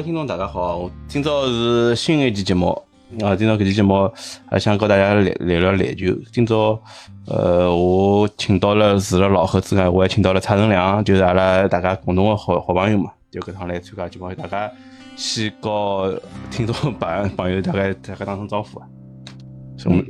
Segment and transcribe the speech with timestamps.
[0.00, 2.70] 位听众大家好，今朝是新一期节目
[3.20, 4.10] 啊，今朝搿期节目
[4.50, 6.06] 还想跟大家聊聊聊篮球。
[6.32, 6.80] 今朝
[7.26, 14.72] 呃，我请到了除了老何之外，我还请到了蔡成良，就是阿拉大家共同的好好朋友嘛，就搿趟来参加节目，大家
[15.16, 16.10] 先告
[16.50, 18.86] 听众朋朋友大概大家打声招呼啊。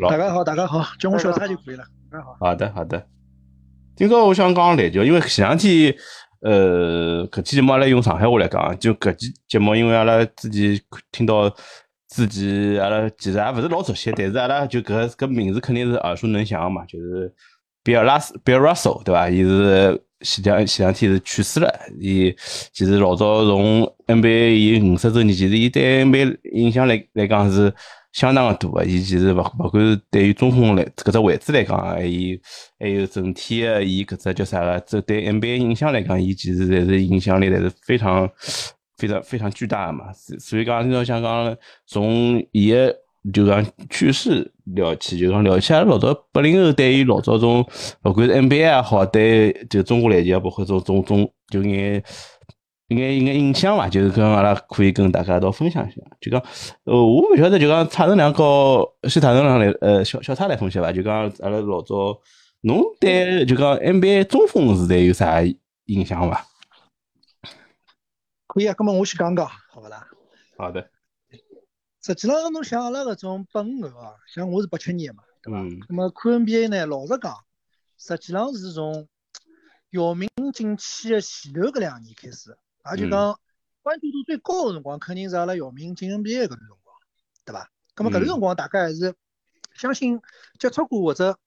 [0.09, 1.83] 大家好，大家好，叫我小蔡就可以了。
[2.13, 2.37] 大家好。
[2.39, 3.05] 好的，好的。
[3.97, 5.93] 今朝我想讲篮球，因为前两天。
[6.41, 10.81] 呃，搿期节目阿拉用上海话来讲，就搿期节目，因为阿拉自己
[11.13, 11.55] 听到
[12.09, 17.33] 自己阿拉其实也勿是老熟悉，但是阿拉就搿搿名字肯定是耳熟能详嘛，就是
[17.83, 19.29] 比尔拉斯、比尔 Russell 对伐？
[19.29, 22.35] 伊是前两前两天是去世了，伊
[22.73, 27.73] 其实老早从 NBA 伊五十周年，其实伊对 NBA 影响来来讲是。
[28.13, 32.39] 相当的大个，伊其实勿勿管是对于中锋来搿只位置来讲，还有
[32.79, 38.29] 还有整体的伊搿只叫啥个，这对 NBA 影响来讲，伊其实侪是影响力侪是非常
[38.97, 40.07] 非常非常巨大的嘛。
[40.41, 42.95] 所以讲，今朝想讲从伊个
[43.33, 47.65] 就讲去世聊起，就讲聊起阿拉老早八零后对于老早种，
[48.03, 52.03] 勿管是 NBA 也好，对就中国篮球包括种种种就眼。
[52.91, 56.01] 应该应该印象伐，就是跟阿拉可以跟大家一道分享一下。
[56.21, 56.41] 就讲，
[56.83, 60.91] 呃，我勿晓得，就讲蔡成良和是蔡成良来，呃，小小蔡来分析伐。
[60.91, 62.21] 就讲阿拉老早，
[62.63, 65.41] 侬对就讲 NBA 中锋时代有啥
[65.85, 66.45] 印象伐？
[68.49, 70.09] 可以啊，那么我先讲讲，好勿啦？
[70.59, 70.91] 好的。
[72.03, 75.61] 实际上，侬像阿拉搿种八五后啊，像我是八七年嘛，对伐？
[75.89, 77.37] 那么看 NBA 呢，老实讲，
[77.97, 79.07] 实际上是从
[79.91, 82.57] 姚明进去的前头搿两年开始。
[82.91, 83.39] 也就讲
[83.83, 86.97] 关注度最高的辰光，肯定是阿拉姚明进 NBA 搿段辰光，
[87.45, 87.71] 对伐？
[87.97, 89.15] 咁么搿段辰光，大家还是
[89.75, 90.21] 相信
[90.59, 91.39] 接触过或者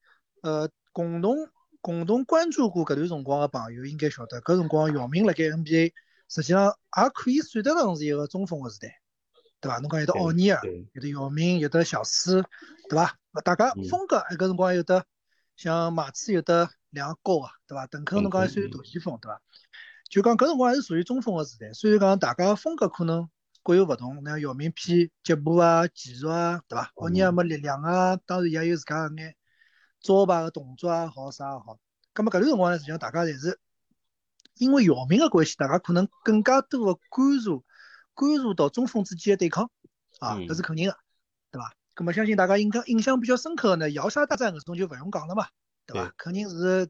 [0.42, 1.36] 呃共同
[1.82, 5.92] 共同关注过搿段辰光的朋友，应该晓得搿辰光姚明辣盖 NBA
[6.30, 6.68] 实际上
[6.98, 9.00] 也可以算得上是一个中锋的时代，
[9.60, 9.80] 对伐？
[9.80, 10.62] 侬讲有得奥尼尔，
[10.94, 12.44] 有得姚明，有得小斯，
[12.90, 13.18] 对伐？
[13.44, 15.06] 大家风格搿辰光有得
[15.56, 17.86] 像马刺有得两个高啊，对伐？
[17.88, 19.42] 邓肯侬讲还算大前锋，对伐？
[20.10, 23.30] 就讲搿辰光还是属于中锋个时代，虽然讲大家风格可能
[23.64, 26.92] 各有勿同，那姚明偏脚步啊、技术啊，对伐？
[26.96, 29.36] 奥尼尔么力量啊，当然也有自家个眼
[30.02, 31.80] 招牌个动作也，好啥也好。
[32.14, 33.60] 葛末搿段辰光呢，实际上大家侪是
[34.56, 37.64] 因为姚明个关系，大家可能更加多个关注
[38.14, 39.72] 关注到中锋之间个对抗
[40.20, 40.98] 啊，搿是肯定个，
[41.50, 41.74] 对伐？
[41.96, 45.48] 葛末相信大家印象印象比较深刻个呢，摇沙大战搿种就勿用讲了嘛，
[45.88, 46.14] 对伐？
[46.18, 46.88] 肯定是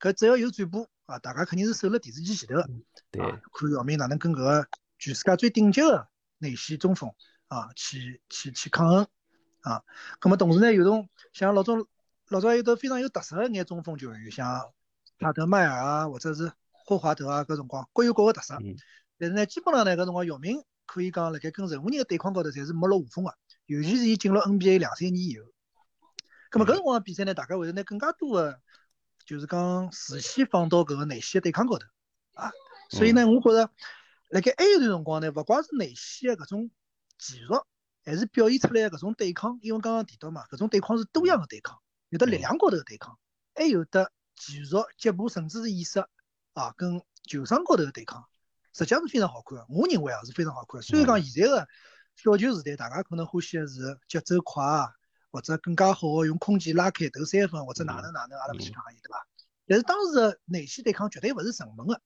[0.00, 0.88] 搿只要有转播。
[1.06, 2.68] 啊，大家肯定是守辣电视机前头个，
[3.12, 4.68] 对，看姚明哪能跟搿个
[4.98, 6.08] 全世界最顶级个
[6.38, 7.08] 内线中锋
[7.46, 9.06] 啊去去去抗衡
[9.60, 9.82] 啊。
[10.20, 11.74] 咁么同时呢，有种像老早
[12.28, 14.72] 老早有得非常有特色个眼中锋球员，像
[15.20, 18.58] 帕特迈尔啊，或者是霍华德啊，搿辰光各有各个特色。
[19.16, 23.32] 但是呢，基本上呢，搿辰光姚明可以讲辣盖跟任何人个对抗高头，侪是没落下风个，
[23.66, 25.46] 尤其是伊进入 NBA 两三年以后。
[26.50, 28.60] 咁么搿辰光比赛呢，大家会得拿更加多个。
[29.26, 31.86] 就是讲视线放到搿个内线的对抗高头
[32.34, 32.52] 啊，
[32.88, 33.70] 所以呢，我觉着
[34.28, 36.70] 辣盖埃一段辰光呢，勿光是内线的搿种
[37.18, 37.66] 技术，
[38.04, 39.58] 还是表现出来搿种对抗。
[39.62, 41.76] 因为刚刚提到嘛，搿种对抗是多样的对抗，
[42.08, 43.18] 有的力量高头的对抗，
[43.54, 45.98] 还有的技术、脚步，甚至是意识
[46.52, 48.24] 啊，跟球商高头的对抗，
[48.72, 49.66] 实际上是非常好看的。
[49.68, 50.80] 我认为啊，是非常好看。
[50.82, 51.68] 虽然讲现在的
[52.14, 54.92] 小球时代，大家可能欢喜的是节奏快啊。
[55.36, 59.26] 或者更加好的用空间拉开投三分，或者哪能哪能，阿拉勿去讲伊，对伐？
[59.68, 62.00] 但是当时的内线对抗绝对勿是纯门个，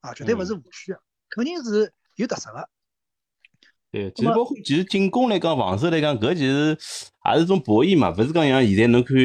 [0.00, 2.68] 啊，绝对勿是无序个，肯定是有特色个。
[3.90, 6.78] 对，其实包括其实进攻来讲，防守来讲，搿其实
[7.34, 9.16] 也是种博弈嘛，勿是讲像现在侬看，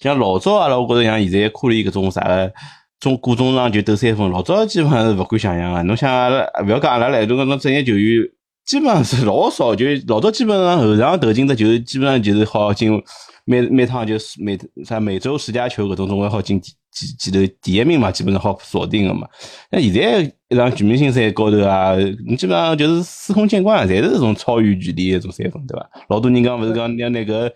[0.00, 2.52] 像老早阿拉，我觉着像现在库里搿种啥个
[2.98, 5.84] 中过中场就投三分，老早基本上是勿敢想象个。
[5.84, 8.28] 侬想阿拉勿要讲阿拉来，种搿种职业球员。
[8.68, 13.02] 基本上是老少，就老早基本上后场投进的就基本上就是好进
[13.46, 19.26] 每每趟就是每啥每周十佳球搿种总归好进几几几头第一名嘛，基本上好锁定个嘛。
[19.70, 21.96] 那现在一场全明星赛高头啊，
[22.26, 25.90] 你基本上就是司空见惯，侪是这种超远距离一种三分，对伐？
[26.10, 27.50] 老多人讲勿是讲像那个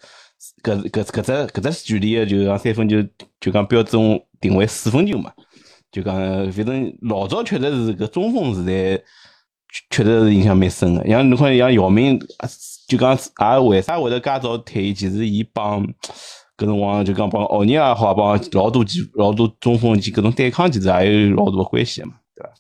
[0.63, 3.03] 搿搿搿只搿只距离个，就讲三分就
[3.39, 5.31] 就讲标准定为四分球嘛。
[5.91, 6.15] 就讲
[6.51, 9.03] 反正老早确实是搿中锋时代。
[9.91, 12.19] 确实是印象蛮深的，像侬看，像姚明，
[12.87, 14.95] 就讲也为啥会得介早退役？
[14.95, 15.83] 其实伊帮
[16.57, 22.53] 搿辰光就讲帮奥尼尔好，帮老多几老多中锋及搿种对抗，其实也有老大关系嘛，对伐？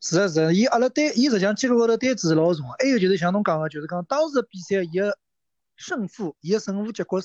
[0.00, 5.16] 是啊是，伊阿拉对伊实际上记录高头单子是老重，还有就是像侬讲个，就是讲当时比赛伊个
[5.76, 7.20] 胜负，伊个胜负结果，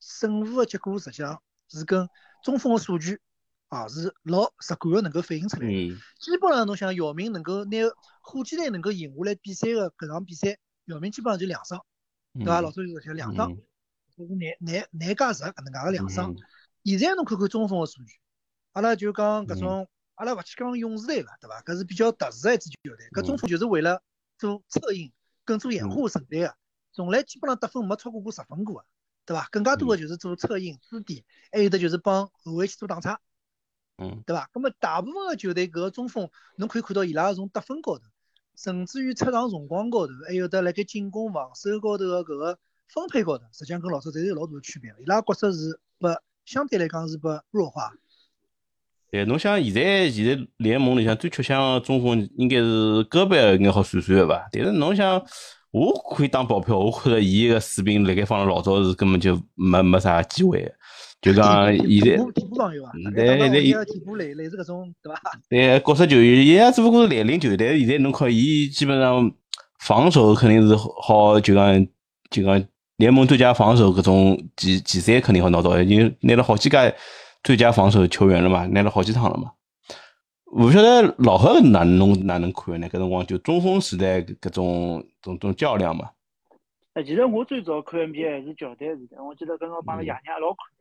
[0.00, 2.08] 胜负个结果实际上是跟
[2.42, 3.20] 中锋个数据
[3.70, 5.68] 也是老直观个能够反映出来。
[5.68, 7.78] 基本上侬想姚明能够拿
[8.20, 11.84] 火箭队能够赢下来比赛个搿场比赛，姚明基本上就两双，
[12.34, 12.60] 对伐？
[12.60, 13.54] 老早就讲两双，
[14.16, 16.34] 就是难难难加十搿能介个两双。
[16.84, 18.18] 现在侬看看中锋个数据，
[18.72, 21.62] 阿拉就讲搿种，阿拉勿去讲勇士队了，对伐？
[21.62, 24.02] 搿是比较特殊个一支球队，搿中锋就是为了
[24.36, 25.12] 做策应
[25.44, 26.56] 跟做掩护存在个，
[26.92, 28.86] 从来基本上得分没超过过十分过个，
[29.26, 29.48] 对伐？
[29.50, 31.22] 更加多个就是做策应支点，
[31.52, 33.18] 还有的就是帮后卫去做挡拆，
[34.00, 34.48] 嗯，对伐？
[34.52, 38.04] 葛末大部分个球队搿个中锋，侬可以看到伊拉从得分高头，
[38.56, 42.58] 甚至于出场辰光高头，还有得辣盖进攻防守高头个搿个
[42.88, 46.08] 分配高头，实际上跟老早侪是有老大个区别，伊拉角色是不。
[46.46, 47.92] 相对来讲是不弱化。
[49.12, 54.48] 对，侬想现在现在联盟里向最吃香中锋应该是戈贝尔，应该好算算个伐？
[54.50, 55.22] 但是侬想，
[55.70, 60.74] 我可以打保票，我觉着伊个水平辣盖放辣老早是根本就没没啥机会。
[61.20, 62.92] 就讲现在替补替补防有伐？
[63.14, 65.20] 对 对对，替补类类似搿种对伐？
[65.48, 69.30] 对，角色球员，伊也只不过是来领球，但是现在侬看伊基本上
[69.80, 71.86] 防守肯定是好，就讲
[72.30, 72.64] 就讲。
[72.96, 76.94] 联盟最佳防守，搿种季季赛肯定好拿到，已经拿了好几届
[77.42, 79.52] 最佳防守球员了嘛，拿了好几趟了嘛。
[80.52, 82.86] 勿晓得老何哪能哪能看呢？
[82.90, 86.10] 搿辰光就中锋时代搿种种种较量嘛。
[86.92, 90.79] 哎，其实我最早看 NBA 还是乔丹时代，我记得搿辰光帮个爷娘老看的。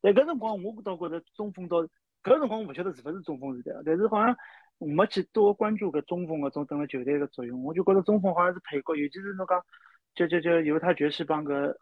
[0.00, 1.82] 但搿辰光我倒觉着中锋倒
[2.22, 4.36] 搿辰光我勿晓得是勿是中锋时代，但是好像
[4.78, 7.62] 没去多关注搿中锋搿种等辣球队个作用。
[7.64, 9.62] 我就觉着中锋好像是配角，尤其是侬讲。
[10.12, 11.72] 就就就犹他爵士帮个，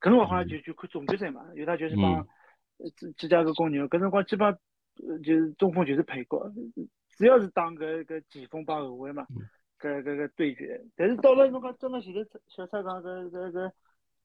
[0.00, 2.26] 搿辰光好像就就看总决赛嘛，犹他爵士帮
[2.96, 4.58] 芝芝加哥公牛，搿辰光基本上
[5.22, 6.50] 就是中锋就是配角，
[7.10, 9.26] 只要是打搿搿前锋帮后卫嘛，
[9.78, 10.82] 搿搿搿对决。
[10.96, 13.70] 但是到了侬讲真个现在小蔡讲搿搿搿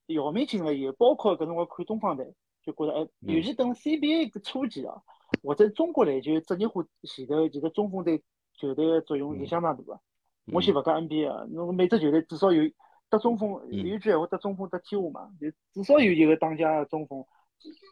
[0.07, 2.33] 姚明进了以后，包括搿辰光看东方队，
[2.63, 5.01] 就觉着哎，尤其等 CBA 个初期啊，
[5.43, 8.21] 或者中国篮球职业化前头，其实中锋对
[8.53, 9.99] 球队个作用是相当大个。
[10.51, 12.69] 我先勿讲 NBA 啊，侬每只球队至少有。
[13.11, 17.25] 得中锋有一句闲话，得中锋得天下嘛，就至少有一个当家的中锋，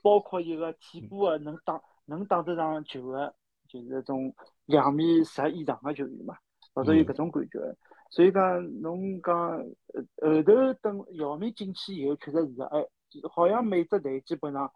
[0.04, 3.34] 包括一个替补的能打能打得上球的，
[3.68, 4.31] 就是那种
[4.66, 6.38] 两米十以上的球员嘛，
[6.72, 7.60] 或者有搿种感觉。
[8.12, 9.58] 所以讲，侬讲
[10.22, 12.80] 后头等姚明进去以后，确实是个，哎，
[13.30, 14.72] 好像每只队基本上，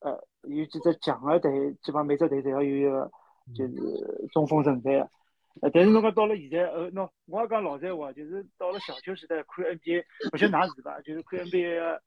[0.00, 3.10] 呃，有几只强的队，基本上每只队侪要有一个
[3.54, 3.74] 就是
[4.32, 5.10] 中锋存在的。
[5.60, 11.00] 呃，但是侬讲到了现在，呃，喏，我也讲老实话，就是到了小球时代看 NBA，不晓得哪是吧？
[11.02, 12.00] 就是看 NBA，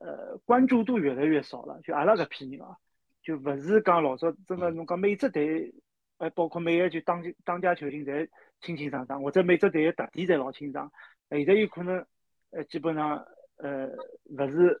[0.00, 1.80] 呃，关注度越来越少了。
[1.82, 2.76] 就阿拉搿批人啊，
[3.22, 5.74] 就勿是讲老早真的侬讲每只队，
[6.16, 8.28] 呃，包括每个就当当家球星侪
[8.62, 10.90] 清清爽爽，或者每只队的特点侪老清爽。
[11.28, 12.06] 现在有可能，
[12.52, 13.26] 呃，基本上，
[13.58, 13.88] 呃，
[14.30, 14.80] 勿是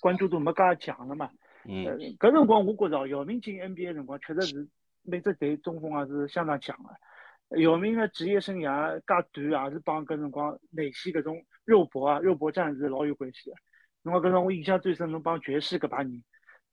[0.00, 1.30] 关注度没介强了嘛。
[1.64, 1.84] 嗯。
[2.18, 4.68] 搿辰光我觉着姚明进 NBA 辰光确实是
[5.02, 7.60] 每只队中锋也是相当强的。
[7.60, 13.56] 姚明的职业生涯介短，也是帮搿辰光内线搿种肉搏啊、肉搏战是老有关系的。
[14.02, 16.22] 侬讲搿种我印象最深，侬帮爵士搿帮人，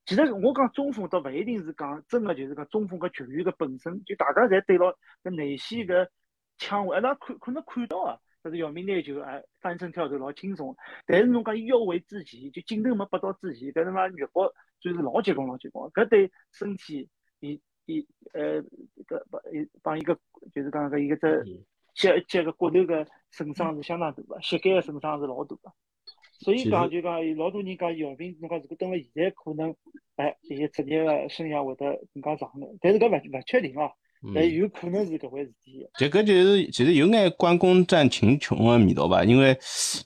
[0.05, 6.07] 其实我讲中锋倒勿一定是讲真个，就是讲中锋搿球员搿本身，就大家侪对牢搿内线搿
[6.57, 10.77] 枪位，那看可能看到啊，但是姚明拿球哎翻身跳投老轻松。
[11.07, 17.09] 但是侬讲腰围之前，就镜头没拨到之前，搿他妈肉搏就是老结棍老结棍，搿对身体
[17.39, 17.59] 以。
[17.87, 18.03] 一
[18.33, 20.19] 呃，搿帮一帮一个，
[20.51, 25.71] 就是讲搿一个只脚脚个骨头个损伤是相当大个，膝盖个损伤是老大个。
[26.39, 29.75] 所以讲就讲老多人讲姚明，侬讲如果等了现在可能，
[30.15, 33.91] 哎，这些职业个生涯会得更加长个，但是搿勿勿确定哦。
[34.33, 35.85] 但有可能是搿回事体。
[35.99, 39.55] 就搿就是其实有眼关公战秦琼个味道吧，因为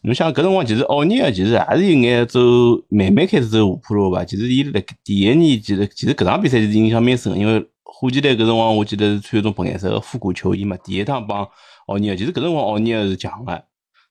[0.01, 2.39] 侬想搿辰光其实奥尼尔其实还是有眼走
[2.89, 4.25] 慢慢开始走下坡路吧。
[4.25, 10.75] 其实伊辣第一年其实其实搿场比赛是印象蛮深，因为火箭队搿辰光我记得是穿一种白颜色个复古球衣嘛。
[10.83, 11.47] 第一趟帮
[11.87, 13.63] 奥尼尔，其实搿辰光奥尼尔是强个，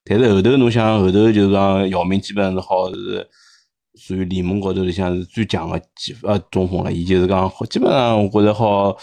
[0.05, 3.27] 但是后头侬想后头就是讲姚明基本上是好是
[3.93, 8.97] 属于联盟高头里向是最强个几呃中锋了，伊就是讲好基本上我觉着好。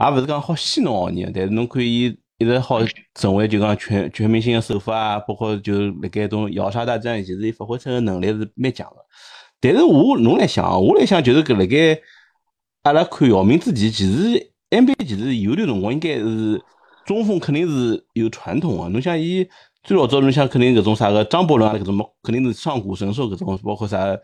[0.00, 2.04] 也勿是讲好戏弄奥尼尔，但是侬可以
[2.38, 2.80] 一直好
[3.14, 8.96] 成为就讲全全明星的首发啊，包括就辣盖种摇杀大战，其实伊发挥出个能力是蛮强个。
[9.60, 12.00] 但是我侬来想，我来想就是搿辣盖
[12.84, 16.60] 阿拉看姚明之前，其实 NBA 其实有段辰光应该是
[17.04, 18.88] 中锋肯定是有传统个。
[18.88, 19.46] 侬像伊
[19.84, 24.18] 最老早，侬想肯定搿种啥个张伯伦啊，搿种肯定是上古神兽搿种，包括啥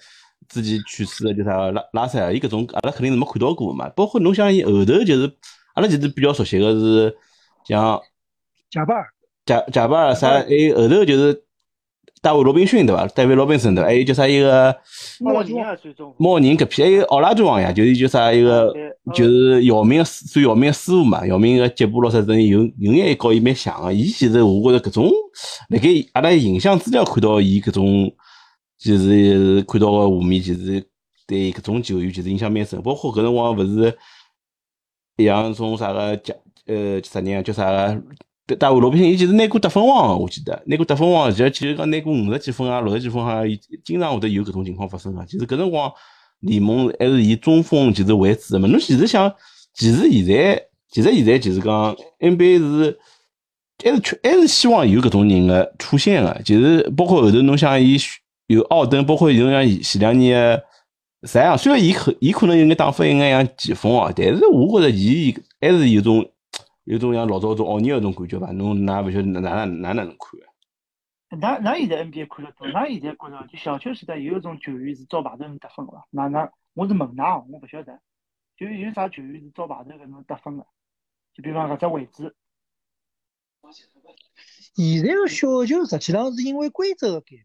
[0.48, 3.87] 之前去世的就啥拉拉塞尔，伊搿种阿拉肯定是没看到过嘛。
[3.90, 5.30] 包括侬像伊后头就是。
[5.78, 7.16] 阿拉其实比较熟悉个是
[7.64, 8.00] 像
[8.68, 9.06] 贾巴尔、
[9.47, 11.44] 贾贾巴尔啥，还有后头就是
[12.20, 13.06] 大卫罗宾逊对伐？
[13.06, 13.87] 大卫罗宾逊对伐？
[13.88, 14.76] 还有叫啥一个
[15.20, 18.75] 莫宁啊，最终莫宁搿批还有奥拉朱旺呀，就是叫啥一个，
[19.14, 21.25] 就是姚明算姚明师傅嘛。
[21.28, 23.92] 姚明个脚步老啥等于有有眼和伊蛮像个。
[23.92, 25.08] 伊其实我觉着搿种
[25.68, 28.12] 辣盖阿拉影像资料看到伊搿种，
[28.80, 30.85] 就是看到个画面，其实
[31.25, 32.82] 对搿种球员其实印象蛮深。
[32.82, 33.97] 包括搿辰光勿是
[35.25, 36.34] 像种啥个叫
[36.66, 38.02] 呃啥人啊，叫啥个？
[38.56, 45.25] 大卫罗宾逊，伊其实拿过得分王，我记得拿过得分王，其实其实讲拿过五十几分啊，六十几分哈，伊经常会得有搿种情况发生啊。
[45.28, 45.92] 其实搿辰光
[46.40, 48.66] 联盟还是以中锋其实为主的嘛。
[48.66, 49.30] 侬其实想，
[49.75, 52.98] 其实现在，其实现在就是讲 NBA 是
[53.84, 56.40] 还是缺，还是希望有搿种人的出现的。
[56.42, 57.98] 其实包括后头侬想伊
[58.46, 60.58] 有奥登，包括侬像前两年
[61.28, 66.32] 啥样，虽然伊可伊可能有眼打法有眼像前锋啊，但是我觉着伊还是有种。
[66.85, 68.50] 有种像老早种奥尼尔种感觉伐？
[68.52, 70.49] 侬哪勿晓得哪哪哪哪能看啊？
[71.37, 72.66] 哪哪现在 NBA 看得多？
[72.68, 76.06] 哪现在觉着就小球时代有一种球员是招牌头能得分个伐？
[76.12, 76.50] 哪哪？
[76.73, 78.00] 我是问㑚，我勿晓得，
[78.56, 80.66] 就有啥球员是招牌头搿能得分个？
[81.35, 82.35] 就比方搿只位置。
[84.75, 87.44] 现在个小球实际上是因为规则个改变。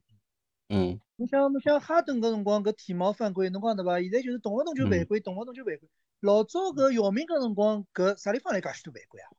[0.74, 1.00] 嗯。
[1.18, 4.02] 侬想侬想哈登搿辰光搿体毛犯规，侬讲对伐？
[4.02, 5.88] 现在就是动勿动就犯规，动勿动就犯规。
[6.22, 9.30] 老早搿姚明搿辰光，搿啥地方来介许多犯规啊？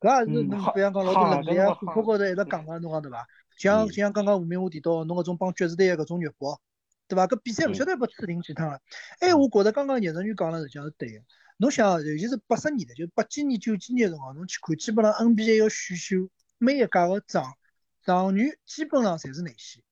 [0.00, 3.26] 搿也是侬比方讲老多冷力啊，虎扑高头一直讲个，侬讲对伐？
[3.56, 6.60] 像像刚刚吴明华提到侬搿种帮爵士队个搿种肉搏，
[7.08, 7.26] 对伐？
[7.26, 8.78] 搿比赛勿晓得被吹停几趟了。
[9.18, 11.24] 哎，我觉着刚刚叶成宇讲了实际上是对个。
[11.56, 17.54] 侬想，尤其是八十年代，就八几年、九几年辰光，侬去看，基本上 NBA 要选秀，每一届个状
[18.02, 19.82] 状元基本上侪是内线，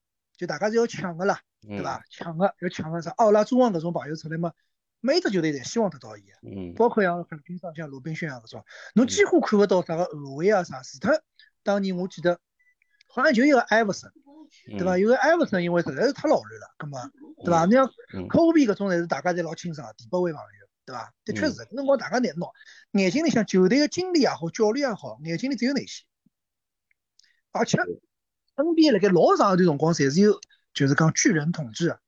[0.42, 2.02] 就大家是要抢个啦，对伐？
[2.11, 3.12] 抢个要抢个啥？
[3.12, 4.52] 奥拉朱旺搿种朋友出来嘛？
[4.99, 8.64] 每只球队侪希望得到伊嗯，包括像很经常像罗宾逊啊搿种，
[8.96, 10.82] 侬几乎看勿到啥个后卫啊啥。
[10.82, 11.12] 除脱
[11.62, 12.40] 当年我记得，
[13.06, 14.11] 好像就一个艾弗森，
[14.66, 14.99] 对伐？
[14.99, 16.99] 有个艾弗森，因为实在是太老练了，葛末
[17.44, 17.64] 对伐？
[17.66, 17.87] 你像
[18.26, 21.14] 科比搿种，侪是大家侪老清爽，第八位朋友，对伐？
[21.25, 22.50] 的确是，搿辰光大家难闹，
[22.90, 26.02] 眼睛里向球队个经理也好，教练也好，眼睛里只有那些，
[27.52, 27.78] 而且
[28.56, 30.40] NBA 辣盖老长一段辰光，侪是有
[30.75, 31.99] 就是讲巨人统治。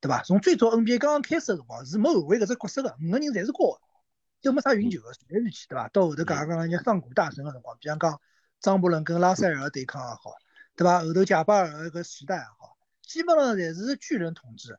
[0.00, 0.22] 对伐？
[0.22, 3.80] 从最早 NBA 刚刚开始辰光是没后卫搿只角色个，五个人侪是高个，
[4.40, 5.88] 就没啥运球个，随来随去，对伐？
[5.88, 8.20] 到后头刚刚讲人家上古大神个辰光，比方讲
[8.60, 10.34] 张伯伦跟拉塞尔对抗也好，
[10.76, 11.00] 对伐？
[11.00, 14.78] 后头贾巴尔个时代也好，基本上侪是巨人统治，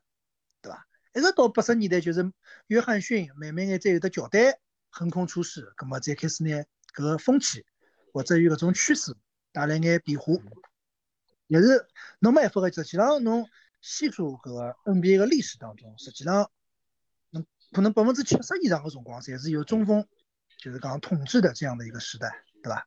[0.62, 0.88] 对伐？
[1.14, 2.32] 一直到八十年代，就是
[2.68, 4.54] 约翰逊慢慢眼再有得乔丹
[4.90, 6.64] 横空出世，葛末再开始呢
[6.96, 7.66] 搿个风气
[8.14, 9.18] 或者有搿种趋势
[9.52, 10.34] 带来眼变化，
[11.50, 11.86] 也是
[12.20, 13.46] 侬没办法个，实际上侬。
[13.82, 16.50] 细数搿个 NBA 个历史当中，实际上，
[17.30, 20.06] 侬可能百分之七十以上个辰光，侪是由中锋，
[20.62, 22.28] 就是讲统治的这样的一个时代，
[22.62, 22.84] 对吧？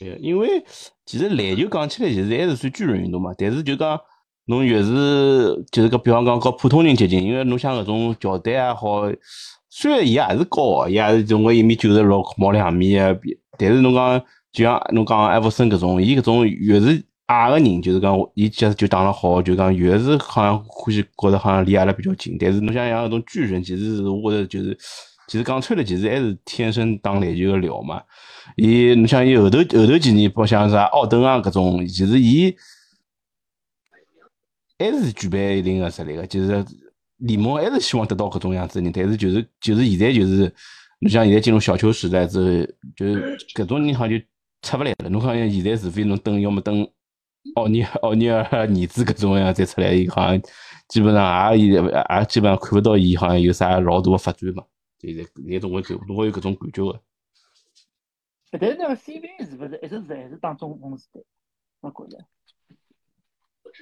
[0.00, 0.64] 对，因为
[1.06, 3.32] 其实篮球讲起来，其实还是算巨人运动嘛。
[3.38, 4.00] 但是就讲
[4.46, 9.02] 侬越是就是个，比方讲和普通人接近，因为侬像搿种乔丹也好，
[9.70, 13.16] 虽然伊也是高，伊也是总归一米九十六，毛两米啊，
[13.56, 17.04] 但是侬讲就像侬讲艾弗森搿种，伊搿种越是。
[17.32, 22.36] 矮个人就是讲，伊其实就打了好，就讲越是好像欢喜觉着好像离阿拉比较近。
[22.38, 24.76] 但是侬想像那种巨人，其实是我觉着就是，
[25.28, 28.02] 其实讲穿了，其实还是天生打篮球个料嘛。
[28.56, 32.54] 伊侬像伊后头后头几年，包像啥奥登啊搿种，其实伊
[34.78, 36.26] 还是具备一定个实力个。
[36.26, 36.64] 就是
[37.18, 40.52] 联盟还是希望得到搿种样子人，但是就是就是现在就是
[40.98, 44.24] 侬像现在进入小球时代之后，就是搿种人好像就
[44.62, 45.08] 出勿来了。
[45.08, 46.88] 侬好像现在除非侬等，要么等。
[47.56, 50.40] 奥尼奥尼尔儿子搿种样再出来，伊好像
[50.88, 54.64] 基本上也也也基本上看勿到伊好像有啥老大个发展嘛，
[55.00, 57.00] 现在现在总会总会有搿种感觉个。
[58.58, 61.20] 但是那个 CBA 是勿是一直是还是当中锋时代？
[61.80, 62.24] 我觉着。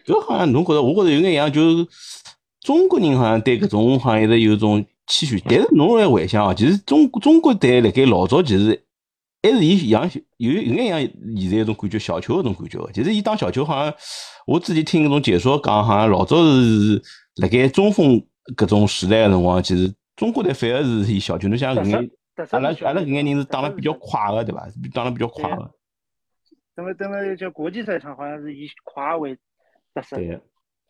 [0.06, 1.86] 搿好像侬觉着，我觉着有眼像，就是
[2.60, 8.84] 中国人好像对搿种好像一直有种期许，但是侬来回想哦，其实中中国队辣盖老早其实。
[9.42, 11.00] 还是伊像有有眼像
[11.40, 13.94] 现在一种感觉小球那种感觉个，其实伊打小球好像
[14.46, 17.02] 我之前听搿种解说讲，好像老早是
[17.36, 18.22] 辣盖中锋
[18.54, 22.10] 搿种时代个辰光，其实中国队反而是以小球，侬像搿眼
[22.50, 24.68] 阿拉阿拉搿眼人是打了比较快个，对伐？
[24.92, 25.70] 打了比较快个。
[26.74, 29.34] 等了等了，叫国际赛场好像是以快为
[29.94, 30.16] 特色。
[30.16, 30.40] 对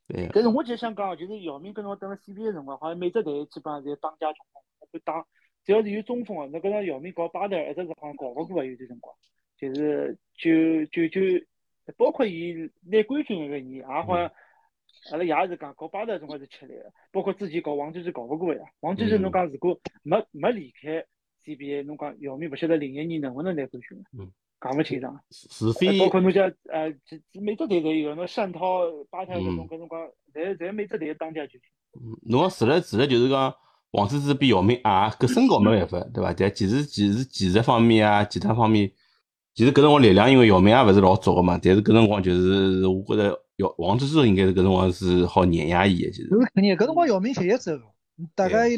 [0.09, 0.28] 对。
[0.33, 5.25] 但是我其实想讲，就是姚明跟侬等了 CBA 辰光，好像每只队基本上侪当家中锋，会打。
[5.71, 9.15] 只要是有中锋啊，那跟上姚明搞巴特一直是好像搞勿过啊，有段辰光，
[9.57, 11.21] 就是就就就
[11.97, 14.33] 包括伊拿冠军个年，也好像
[15.12, 18.62] 阿拉爷是讲搞巴特辰光是吃力个，包括之前搞王治郅搞勿过呀。
[18.81, 21.05] 王治郅侬讲如果没没离开
[21.45, 24.05] CBA，侬讲姚明勿晓得零一年能不能拿冠军？
[24.19, 25.21] 嗯，讲勿清爽。
[25.31, 26.93] 除非包括侬讲呃，
[27.41, 30.00] 每只队都有，侬单涛、巴特搿种，搿种讲，
[30.35, 31.61] 侪侪每只队当家球星。
[31.95, 33.55] 嗯，侬讲除了除了就是讲
[33.93, 36.33] 王治郅比姚明矮，搿身高没办法，对伐？
[36.33, 38.91] 但其实其实技术方面啊，其他方面，
[39.55, 41.59] 其实搿辰光力量，因为姚明也勿是老足个嘛。
[41.61, 46.29] 但是搿辰光就是我觉着姚王治郅应该是搿辰光是好碾压伊个，其实。
[46.55, 47.73] 肯定，搿辰光姚明歇一手，
[48.37, 48.69] 大概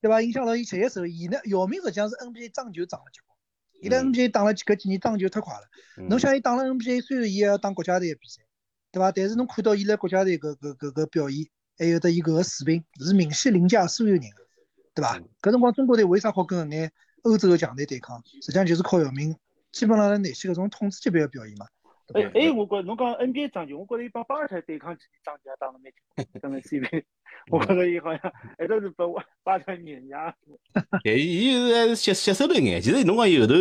[0.00, 0.22] 对伐？
[0.22, 6.06] 影响到伊歇一手，伊呢，姚明实际上是 NBA 打球涨了结棍，伊辣 NBA 打了搿几年打球太快了。
[6.08, 8.42] 侬想伊打了 NBA，虽然伊也要打国家队比赛，
[8.92, 9.10] 对伐？
[9.10, 11.46] 但是侬看到伊辣国家队搿搿搿搿表现，
[11.76, 14.46] 还有得伊搿个水平，是明显凌驾所有人个。
[15.00, 15.18] 对伐？
[15.42, 16.92] 搿辰光中国队为啥好跟搿眼
[17.22, 18.22] 欧洲个强队对抗？
[18.42, 19.34] 实际上就是靠姚明，
[19.72, 21.66] 基本上内线搿种统治级别个表现嘛。
[22.12, 27.04] 哎哎，我觉侬讲 NBA 张球，我觉着伊帮巴尔特对抗几年张球也打了蛮强，跟个 CBA，
[27.52, 29.04] 我觉着伊好像还都是把
[29.44, 30.34] 巴尔特碾压。
[31.06, 33.54] 哎，伊是还是吸吸收了一眼，其实侬讲伊后头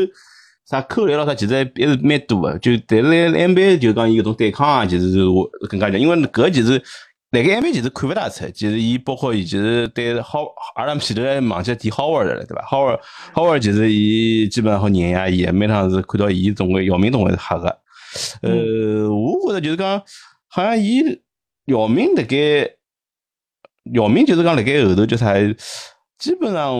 [0.65, 2.57] 啥扣篮咯啥，其实还还是蛮多个。
[2.57, 6.81] 就但是 NBA 就讲伊搿种对抗啊，其实我更加强，因为搿其实。
[7.31, 10.45] 那个 NBA 其实看不大出，其实伊包括伊其实对好，
[10.75, 12.99] 阿拉前头还忘记提 Howard 了，对吧？Howard
[13.35, 17.67] Howard 其实伊基本上好碾压伊，每趟是看到伊总归姚明总归是黑个。
[18.41, 20.01] 呃，我觉着就是讲，
[20.47, 21.01] 好像伊
[21.65, 22.35] 姚明辣盖
[23.93, 25.35] 姚明就是讲辣盖后头叫啥，
[26.17, 26.73] 基本上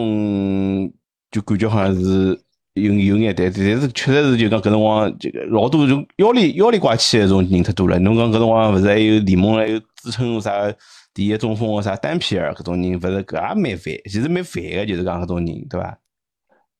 [1.30, 2.40] 就感觉好像是。
[2.76, 8.00] 有有眼对，但是确实是就讲搿辰光，这个老多就妖里妖里怪气的种人太多了。
[8.00, 10.74] 侬讲搿辰光勿是还有联盟还有自称啥
[11.14, 16.00] 第一中锋啥单皮尔搿种人，勿是搿也蛮烦，其实蛮烦个，就是讲搿种人，对伐？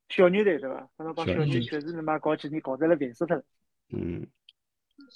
[0.10, 0.88] 小牛队对伐？
[0.98, 3.44] 搿辰光小牛确实他妈搞几年搞得来烦死脱了。
[3.94, 4.26] 嗯。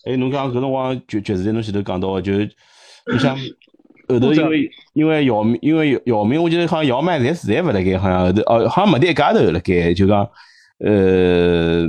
[0.06, 3.38] 哎，侬讲搿辰光爵爵士队，侬前头讲到就，你像
[4.10, 10.30] 后头因为因为姚明，因为姚明，我记得好像姚曼侪实在勿辣盖，好像后头哦，好像没得一家头辣盖，就讲。
[10.80, 11.88] 呃，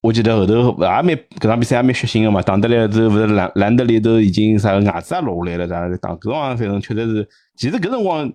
[0.00, 1.06] 我记得后头也蛮
[1.40, 8.32] 搿场比赛也蛮血腥个嘛，打得来之后，勿是兰兰德里都已经啥个牙齿也落下来了，啥打搿辰光反正确实是，其实搿辰光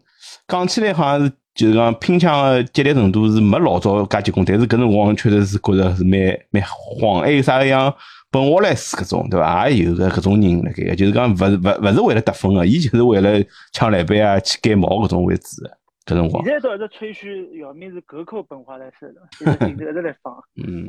[0.47, 6.19] 讲起来好像是就是讲拼抢个激烈程度是没老早介结棍，但是搿辰光确实是觉着是蛮
[6.51, 7.93] 蛮慌，还有啥个像
[8.29, 9.69] 本沃莱斯搿种对伐？
[9.69, 15.71] 也有个搿种人辣盖个，就是讲勿是勿勿是为了得分个，伊就是为了抢篮板啊、去盖帽搿种为主个。
[16.05, 20.35] 现在倒是吹嘘姚明是隔扣本华莱士的，现在一直在放。
[20.61, 20.85] 嗯，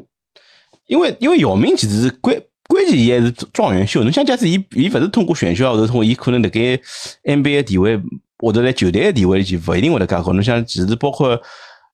[0.86, 2.36] 因为因为姚明其实是关
[2.68, 4.02] 关键，伊还是状元秀。
[4.02, 6.60] 侬想，假使伊伊勿是通过选秀，或者通过伊可能辣盖
[7.24, 8.00] NBA 地位
[8.38, 10.32] 或者在球队的地位，就勿一定会得介好。
[10.32, 11.40] 侬想，其实包括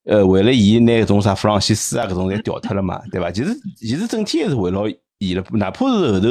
[0.04, 3.30] 呃，为了伊拿搿种啥弗朗西斯啊，搿种侪调脱了嘛，对伐？
[3.30, 4.84] 其实其实整体还是围绕
[5.18, 6.28] 伊了，哪怕是后头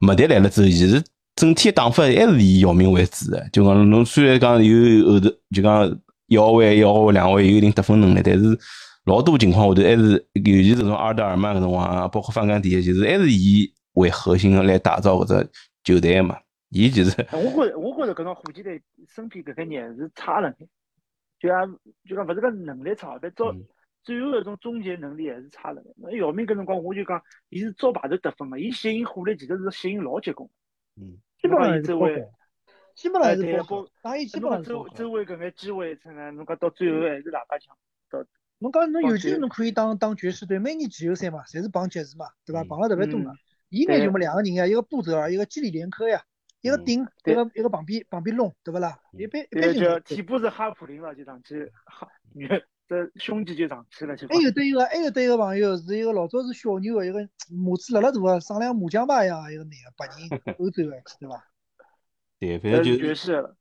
[0.00, 1.02] 麦迪来了之后，其实
[1.36, 3.48] 整体打法还是以姚明为主的。
[3.52, 5.98] 就讲侬虽然讲有后头就讲。
[6.30, 8.56] 一号位、一号位、两号位有一定得分能力，但是
[9.10, 15.50] 老多情况下头还是，尤其这种阿德尔曼搿种啊，包括范甘迪，其实还是以为核心的来打造搿只
[15.82, 16.38] 球队嘛。
[16.68, 20.68] 伊其实，我觉着，我觉着搿种火箭队身边搿个人是差了眼，
[21.40, 23.46] 就讲就讲勿是个能力差，但最
[24.04, 25.92] 最后一种终结能力还是差了眼。
[25.96, 30.48] 那姚明搿辰光，我就讲，伊是招牌头得分嘛，伊吸引火力其实是吸引老结棍。
[30.96, 32.24] 嗯，基本上周围。
[32.94, 37.74] 基本上是包，打伊基本上周周围搿眼机会，成啊，侬讲到最后还是大家强。
[38.08, 38.24] 到
[38.60, 42.62] 侬讲侬有机会侬可以当当爵士队，每年季后赛嘛，侪是帮爵士嘛，对伐？
[42.64, 43.34] 碰了特别多嘛。
[43.70, 46.22] 伊呢就没两个人呀，一个布泽尔，一个基里连科呀，
[46.60, 48.98] 一个顶，一个一个旁边旁边弄，对勿啦？
[49.12, 52.46] 一般一般就替补是哈普林了，就上去哈女
[52.88, 54.14] 这胸肌就上去了。
[54.28, 61.46] 还有对一个还有对一个朋友是一个老早是小牛的一个母子辣辣大个，上两麻将牌一样一个男的白人欧洲的，对伐？
[62.38, 63.54] 对，反正就爵士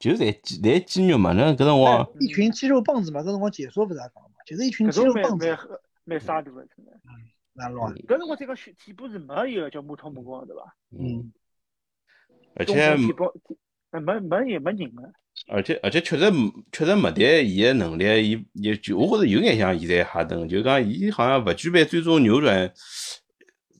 [0.00, 0.32] 就是在
[0.62, 5.58] 在肌肉嘛，那搿辰光一群肌肉棒子嘛，搿辰光解说勿是也讲嘛，就是一群肌肉棒子，蛮
[6.04, 6.92] 蛮杀毒的，真的。
[7.04, 7.12] 嗯，
[7.52, 7.94] 蛮乱。
[7.94, 10.74] 搿辰光这个替补是没一个叫木头木光，对伐？
[10.98, 11.30] 嗯。
[12.54, 13.30] 而且替补
[13.90, 15.12] 没没也没人了。
[15.48, 16.24] 而且而且确实
[16.72, 22.72] 确实没得伊个能力，伊也就我觉着有眼像现在哈登，就讲伊好像勿具备最终扭转。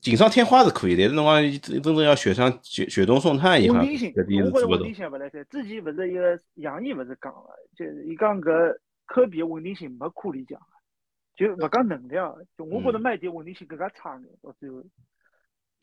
[0.01, 5.45] 锦上添花是可以，但是侬讲真正要雪上雪雪中送炭一样，稳定性，我觉着稳定性勿来三。
[5.47, 7.45] 之前勿是一个杨毅勿是讲了，
[7.77, 10.59] 就伊讲搿科比稳定性没库里强，
[11.37, 14.77] 就勿讲能力啊，就我觉着麦迪稳定性更加差眼，到最后。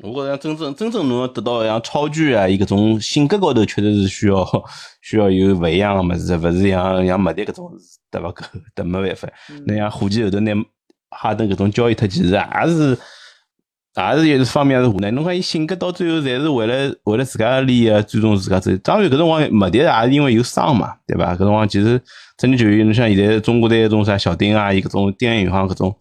[0.03, 4.45] 我觉着真正真正侬要得到像超巨啊，伊搿种性格高头确实是需要
[5.01, 7.73] 需要有勿一样个物事，勿是像像麦迪搿种
[8.11, 9.29] 对勿够，得没办法。
[9.65, 10.53] 那像火箭后头拿
[11.11, 12.99] 哈登搿种交易脱，其实也是。
[13.97, 15.11] 也是一方面是无奈。
[15.11, 18.71] 侬看伊性格到最后，侪是为了为了自家利益，最终自家走。
[18.77, 21.35] 当然搿辰光目的也是因为有伤嘛，对伐？
[21.35, 22.01] 搿辰光其实
[22.37, 25.93] 职业球员，侬像现在中国队种啥小丁啊，伊搿种丁彦雨搿种，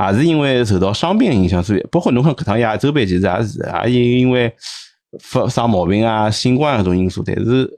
[0.00, 4.50] 也是因为受到伤病影响，所以包括侬看搿趟亚洲杯，其实也是也因因为
[5.20, 7.22] 发生毛病啊，新冠搿种因素。
[7.26, 7.68] 但是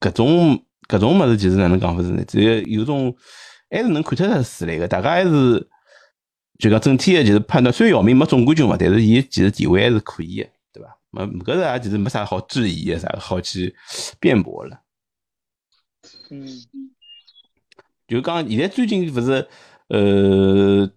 [0.00, 2.22] 搿种搿种物事，其实哪能讲法子呢？
[2.28, 3.12] 只有有种
[3.70, 5.66] 还是能看出来是来个，大家还是。
[6.58, 10.90] 就讲整体的，就是判断，虽然姚明没总冠军嘛，但是伊其实地位还是可以的，对吧？
[11.10, 13.74] 没搿个也其实没啥好质疑的，啥好去
[14.18, 14.80] 辩驳了。
[16.30, 16.46] 嗯。
[18.08, 19.46] 就讲现在最近勿是，
[19.88, 20.90] 呃，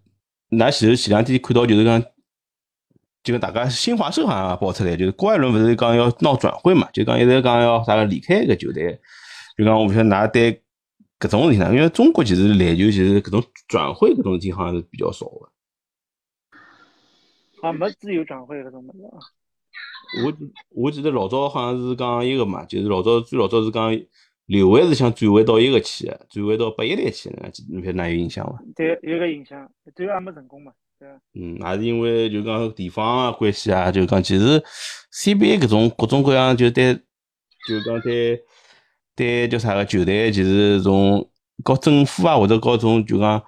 [0.50, 2.02] 㑚前头前两天看到就是讲，
[3.22, 9.00] 就跟大家新华社好像爆出来，就是郭艾伦勿是讲要闹转会嘛，就讲一直讲要啥个离开个球队，
[9.58, 10.64] 就讲我勿晓得㑚对
[11.22, 15.50] 搿种事体呢，因为中国其实篮球其实搿种转会搿种事体好像是比较少的。
[17.62, 19.20] 啊，没自由转会搿种物事啊。
[20.26, 20.34] 我
[20.70, 23.96] 我记得老早好像是讲一个嘛，就是老早最老早是讲
[24.48, 28.60] 刘伟是想转会到一个去的，转会到八一队去的，侬晓得哪有印象伐？
[28.76, 34.60] 对，有个印象，最后还没成功嘛，对嗯，也是因为就讲地方啊关系啊，就讲其实
[35.14, 36.96] CBA 搿种各种各样就对，
[37.68, 38.44] 就讲对
[39.16, 41.30] 对叫啥个球队，其实从
[41.64, 43.44] 搞政府啊或者搞种就讲。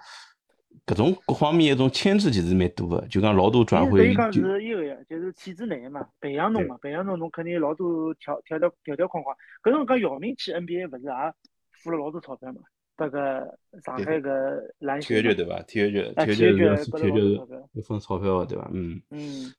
[0.86, 4.00] 搿种各方面一种牵制其实蛮多个，就讲老多转会。
[4.00, 9.34] 等于讲是一个呀，就是体制内嘛，培养侬嘛，培养侬，侬肯定老多条条条条条框框。
[9.64, 11.34] 搿种讲姚明去 NBA 勿是也
[11.82, 12.60] 付了老多钞票嘛？
[12.98, 15.08] 这个上海个篮协。
[15.08, 15.62] 体育局对伐？
[15.62, 18.70] 体育局，体育局是体育局一分钞票个对伐？
[18.74, 19.02] 嗯。
[19.12, 19.54] 嗯。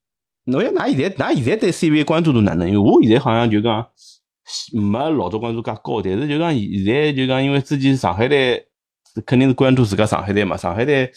[0.45, 2.69] 侬要㑚现在㑚现在对 CBA 关注度哪能？
[2.69, 3.89] 因为我现在好像就讲
[4.73, 8.67] 没老早关注介高，但是就讲现在就讲因为之前上海队。
[9.27, 11.09] 肯定是关注自家上海队嘛，上海队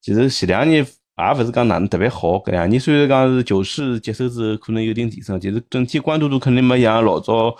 [0.00, 7.54] 其实前两年也勿是讲哪能特别好，搿两年虽然讲是球市接手之后可能有点提升，其实整体关注度肯定没像老早，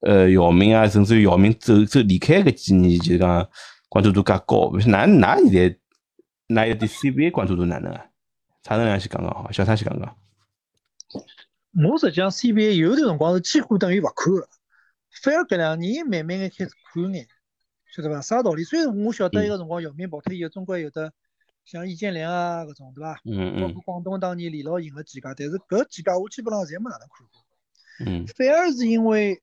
[0.00, 3.46] 呃，姚明啊，甚至于姚明走走离开搿几年，就是讲
[3.90, 4.72] 关注度介高。
[4.86, 5.76] 哪哪现在
[6.46, 8.00] 哪有点 CBA 关注度哪能啊？
[8.62, 10.16] 差能两先讲讲好，小蔡先讲讲。
[11.72, 14.48] 我实际上 CBA 有段辰光是几乎等于勿看了，
[15.22, 17.26] 反而搿两年慢慢眼开始看眼。
[17.94, 18.20] 晓得伐？
[18.20, 18.64] 啥道理？
[18.64, 21.12] 虽然我晓得一个辰光姚明跑脱以后，中国有的
[21.64, 23.20] 像易建联啊搿种，对伐？
[23.24, 23.60] 嗯嗯。
[23.60, 27.44] 包括广东当年李老赢了几家，但是搿几家我基本上侪没哪能看过。
[28.06, 28.26] 嗯。
[28.26, 29.40] 反而是因为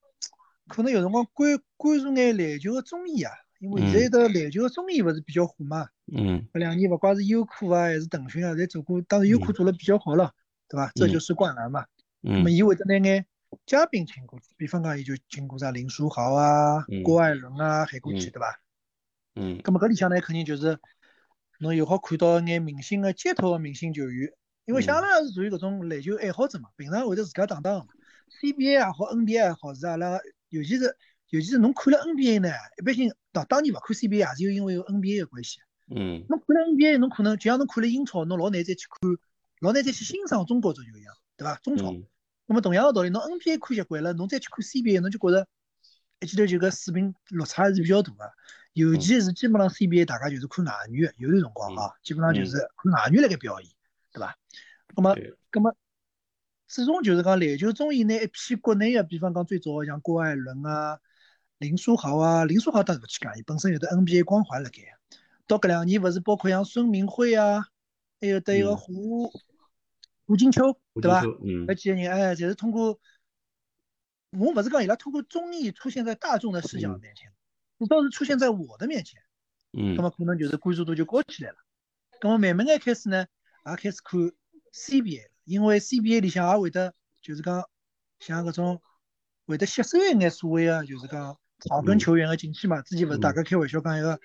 [0.68, 5.88] 可能有辰光关关注眼篮球个综艺啊，因为现在的篮球个综艺勿是比较火嘛。
[6.12, 6.46] 嗯。
[6.54, 10.34] 搿两年勿管是优酷啊还是腾讯啊，侪做过，当然优酷做了比较好了，
[10.70, 10.92] 对伐？
[10.96, 11.82] 这就是灌篮嘛。
[11.82, 11.88] 嗯。
[12.22, 13.26] 那么伊会得拿眼。
[13.66, 18.60] 嘉宾请过去，比方讲，伊就请过啥林书豪啊、郭艾伦啊喊过去，对伐？
[19.36, 19.60] 嗯。
[19.60, 20.78] 咁么搿里向呢，肯定就是
[21.60, 24.32] 侬又好看到一眼明星个街头个明星球员，
[24.66, 27.72] 因为像阿拉是属于搿种篮球爱好者嘛，平常会得自家打打。
[28.42, 30.98] CBA 也好，NBA 也好，是阿拉尤其是
[31.30, 35.60] 尤其是侬看了 NBA 呢，一般性当当然勿看 CBA 也是有因为有 NBA 个关系。
[35.90, 36.26] 嗯。
[36.28, 39.10] 侬看了 NBA，侬可能就像侬看了英超，侬老难再去看，
[39.62, 41.56] 老难再去欣赏中国足球一样，对伐？
[41.64, 41.96] 中超。
[42.50, 45.46] 那么同样的道理，侬 NBA 看习惯了，侬再去看 CBA，侬就觉着
[46.20, 48.32] 一记头就搿水平落差还是比较大个。
[48.74, 53.70] 尤其是基本上 CBA 大家就是看外援，有段辰光啊，基本上就是看外援辣盖表演，
[54.14, 54.38] 对伐？
[54.96, 55.16] 那么，
[55.52, 55.76] 那么
[56.68, 61.00] 自从就是讲篮球综艺拿一批国内个，比方讲最早像郭艾伦啊、
[61.58, 64.84] 林书豪啊，林书豪倒是勿去讲，伊本身有得 NBA 光环辣盖。
[65.48, 67.66] 到搿两年勿是包括像孙铭徽啊，
[68.22, 69.34] 还有得一个胡。
[70.28, 71.24] 胡金秋，对吧？
[71.66, 73.00] 那几个人，哎，就是通过，
[74.38, 77.32] 我不是讲伊拉通过综艺出现在大众的视角面前，
[77.80, 79.22] 至少是出现在我的面前，
[79.72, 81.56] 嗯，那么可能就是关注度就高起来了。
[82.22, 83.26] 那么慢慢的开始呢，
[83.66, 84.20] 也开始看
[84.74, 87.64] CBA 了，因为 CBA 里向也会得，就是讲
[88.20, 88.82] 像搿种
[89.46, 92.82] 会得吸收一眼所谓的，就是讲草根球员的进去嘛。
[92.82, 94.20] 之前勿是大家开玩笑讲一个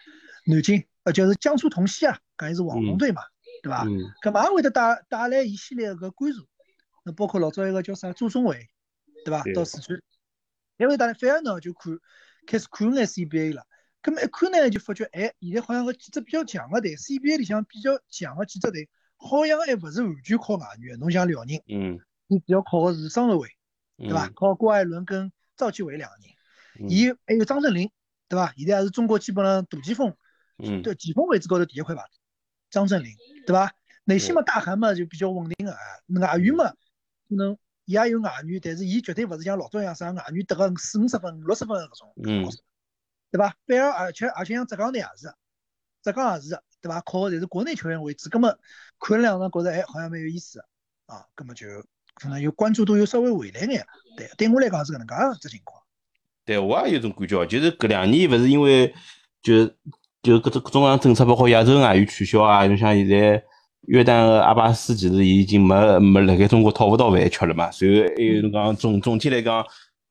[0.47, 3.23] 南京，呃，就是江苏同曦啊，讲伊是网红队嘛。
[3.63, 3.87] 对伐？
[4.23, 6.47] 搿嘛会得带带来一系列个关注，
[7.05, 8.69] 那包括老早一个叫啥朱松伟，
[9.25, 9.43] 对伐？
[9.55, 10.03] 到四川，
[10.77, 11.97] 因为大家反而呢就看
[12.47, 13.65] 开始看眼 CBA 了。
[14.03, 20.99] 搿么一看呢就发觉，哎，现在好像个几只比较强个队，CBA 里向比较强个几只队，好像还勿是完全靠外援。
[20.99, 23.49] 侬像辽宁，嗯，你比较靠个是双后卫，
[23.97, 24.29] 对伐？
[24.35, 26.17] 靠郭艾伦跟赵继伟两个
[26.81, 27.93] 人，伊还有张镇麟，
[28.29, 28.53] 对伐？
[28.57, 30.17] 现在还是中国基本上大前锋，
[30.59, 32.19] 嗯，对前锋位置高头第一块牌子。
[32.73, 33.15] 张镇麟，
[33.47, 33.73] 对伐？
[34.05, 35.73] 内线嘛，大韩嘛就比较稳定个，
[36.21, 36.71] 外援嘛，
[37.29, 42.51] 可能伊也有外援，但是伊绝对勿是像老早一样啥外援得个四五十分、五六十分搿种，嗯，
[43.31, 43.55] 对伐？
[43.69, 45.33] 反而而且而且像浙江队也是，
[46.03, 47.01] 浙江也是，对伐？
[47.03, 48.59] 靠个侪是国内球员为主，葛么
[48.99, 50.59] 看了两场觉着哎好像蛮有意思，
[51.07, 51.67] 啊，葛么就
[52.15, 55.81] 可能有关注度又稍微回来眼，对，对我来讲是搿能介只情况。
[56.45, 58.93] 对，我也有种感觉，就是搿两年勿是因为
[59.43, 59.67] 就
[60.23, 63.43] 就搿种各种各样政策，包括亚洲外援取消啊，就像现在
[63.89, 67.69] 约旦个阿巴斯其实伊已经没没辣盖中国讨勿到饭吃了嘛。
[67.73, 69.65] 随后还有侬讲总总体来讲，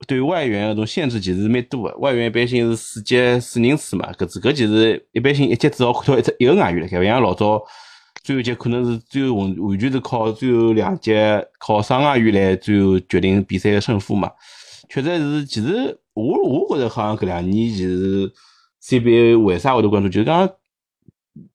[0.06, 7.62] 对外援搿种限制其实蛮多个，外援一般性是四级四人次嘛，搿只搿其实一般性一级只好看到一只一个外援辣盖，勿像老早
[8.22, 14.30] 最后一届可能是最后完完全是靠最后两届靠双外援来最后决定比赛个胜负嘛。
[14.90, 15.98] 确实是，其实。
[16.14, 18.30] 我我觉着好像搿两年其实
[18.84, 20.50] CBA 为啥会得关注，就是讲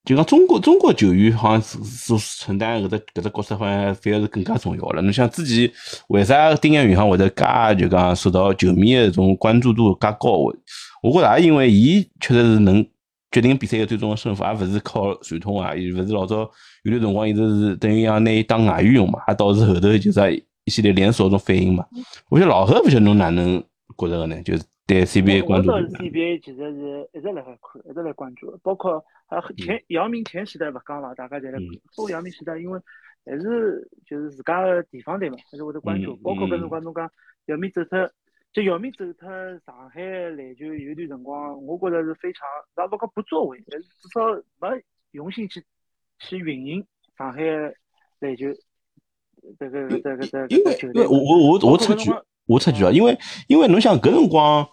[0.04, 5.02] 就讲中国中国球员好像是所承担搿只搿只角色，好像反而是更加重要了。
[5.02, 5.70] 侬像之前
[6.08, 7.44] 为啥丁彦雨航会得介
[7.78, 10.30] 就讲受到球迷个种关注度介高？
[10.30, 10.54] 我
[11.02, 12.84] 我觉着也因为伊确实是能
[13.32, 16.48] 决定比赛个最终个胜负，而勿是靠传统啊，也勿是老早
[16.84, 21.84] 有段辰光一直是等于像拿伊当外援用嘛，也导致后头就是一系列连锁种反应嘛。
[22.30, 23.62] 我觉得老何勿晓得侬哪能。
[23.98, 25.70] 觉着个呢，就是对 CBA 关注。
[25.70, 28.56] 我倒是 CBA 其实是一直辣海看，一直来关注。
[28.62, 31.68] 包括啊前姚明前时代勿讲了，大家侪来看。
[31.96, 32.80] 后姚明时代，因为
[33.24, 36.14] 还是就是自家个地方队嘛，还是会得关注。
[36.18, 37.10] 包括搿辰光侬讲
[37.46, 38.08] 姚明走脱，
[38.52, 39.28] 就姚明走脱
[39.66, 42.46] 上海篮球有段辰光，我觉着是非常，
[42.76, 44.20] 哪勿讲不作为，但是至少
[44.60, 45.64] 没用心去
[46.20, 46.86] 去运营
[47.18, 47.42] 上海
[48.20, 48.46] 篮球
[49.58, 51.04] 这个这个这个球队。
[51.08, 52.08] 我我我我插句。
[52.46, 54.66] 我插句啊，因为因为侬想搿辰光，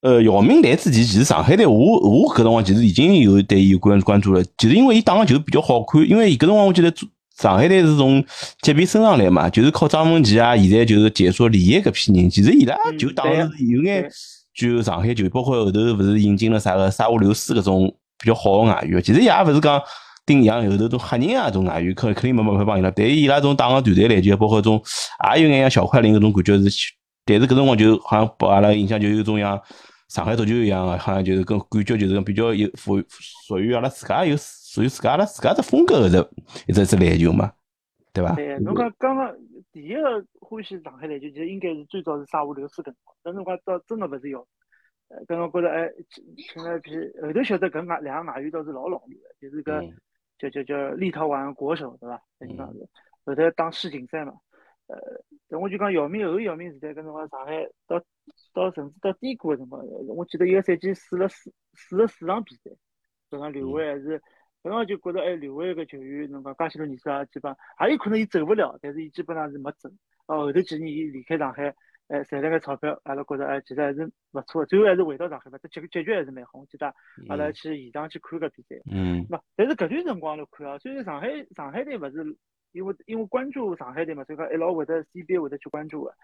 [0.00, 4.42] 呃，姚明来之前，其实上海队我我搿辰光其实已经有对伊有关关注了。
[4.58, 6.92] 其实因为伊打个球比较好看，因为伊搿辰光我记得
[7.38, 8.22] 上海队是从
[8.60, 14.10] 级别升上来嘛，就是靠张文琪啊，现在就是解说李艳搿批人，其实伊拉就打是有眼
[14.54, 19.80] 就上海球，包括后头勿是引进了啥个沙乌刘斯搿种比较好个外援，其实也勿是讲
[20.26, 22.90] 顶像后头种黑人啊种外援，肯肯定没办法帮伊拉。
[22.90, 24.82] 但伊拉种打个团队篮球，包括种
[25.36, 26.92] 也有眼像小快灵搿种感觉是。
[27.24, 29.60] 但是搿辰光就好像拨阿拉印象就有种像
[30.08, 33.00] 上海足球一样个，好像就是跟感觉就是比较有属
[33.46, 36.30] 属于阿拉自家有属于自家阿拉自家只风格的
[36.66, 37.52] 一只只篮球嘛，
[38.12, 38.34] 对伐？
[38.34, 39.34] 对，侬讲刚刚
[39.72, 42.92] 第一个欢喜上海篮球，其实应该是最早是沙河刘斯搿
[43.32, 44.40] 辰光，倒真个勿是要，
[45.08, 45.88] 呃，搿辰光觉着哎，
[46.36, 46.90] 请了一批，
[47.22, 49.80] 后头晓得搿外两个外援倒是老老练个，就是个
[50.38, 52.20] 叫叫叫立陶宛国手，对伐？
[52.38, 52.86] 等于讲是
[53.24, 54.34] 后头打世锦赛嘛。
[54.88, 54.98] 呃，
[55.48, 58.02] 等我就讲姚明后姚明时代，搿辰光上海到
[58.52, 62.70] 到甚至到低谷个辰光，我记得一个赛季输了四四十四场比赛，
[63.30, 69.88] 搿场刘伟还是，搿辰光就觉得哎，刘伟搿球员，侬讲介许多年数啊，基本也有可能伊走勿了，但是伊基本上是没走。
[70.26, 71.74] 哦，后头几年伊离开上海，
[72.08, 76.58] 哎，赚了眼钞票，阿拉觉着哎，其实还是勿错，最后还是回到上海嘛，这结结局还是蛮好。
[76.58, 76.92] 我记得
[77.28, 79.40] 阿拉去现场去看搿比赛，嗯，咹？
[79.56, 82.36] 但是搿段辰光来看啊，虽然上海上海队勿是。
[82.72, 86.14] 因为因为关注上海队嘛，所以讲一老会得 CBA 会得去关注个。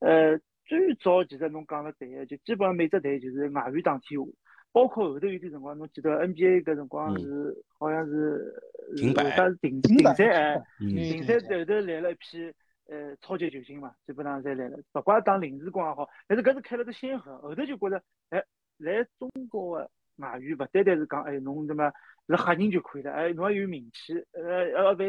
[0.00, 4.26] 呃，最早其实侬讲了对个，就基本上每只队就是外援打天下，
[4.72, 8.54] 包括后头有段辰光，侬记得 NBA 搿辰光是好像是
[8.96, 12.50] 停摆，是停停赛哎，停赛后头来了一批
[12.88, 18.42] 呃超级球星嘛，基本上侪来了，勿管打临时工也好，但是搿是开了个先河，后头就觉着哎
[18.78, 21.92] 来中国个外援勿单单是讲哎侬什么。
[22.30, 25.02] 是吓人就可以了，哎，侬要有名气，呃，要不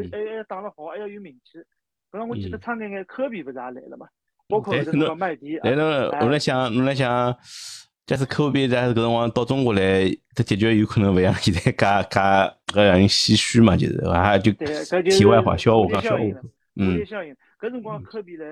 [0.48, 1.60] 打得好，还要有名气。
[2.12, 4.08] 搿辰我记得差眼眼科比不是也来了嘛？
[4.48, 5.58] 包括这个麦迪。
[5.60, 5.86] 来侬，
[6.22, 7.36] 我来想，侬来想，
[8.06, 10.06] 假使科比在搿辰光到中国来，
[10.36, 13.78] 这结局有可能勿像现在介介搿让人唏嘘嘛？
[13.78, 14.52] 就是啊，就
[15.04, 16.24] 题外话，笑话讲笑话。
[16.76, 16.94] 嗯。
[16.94, 18.46] 蝴蝶效应，搿辰光科比来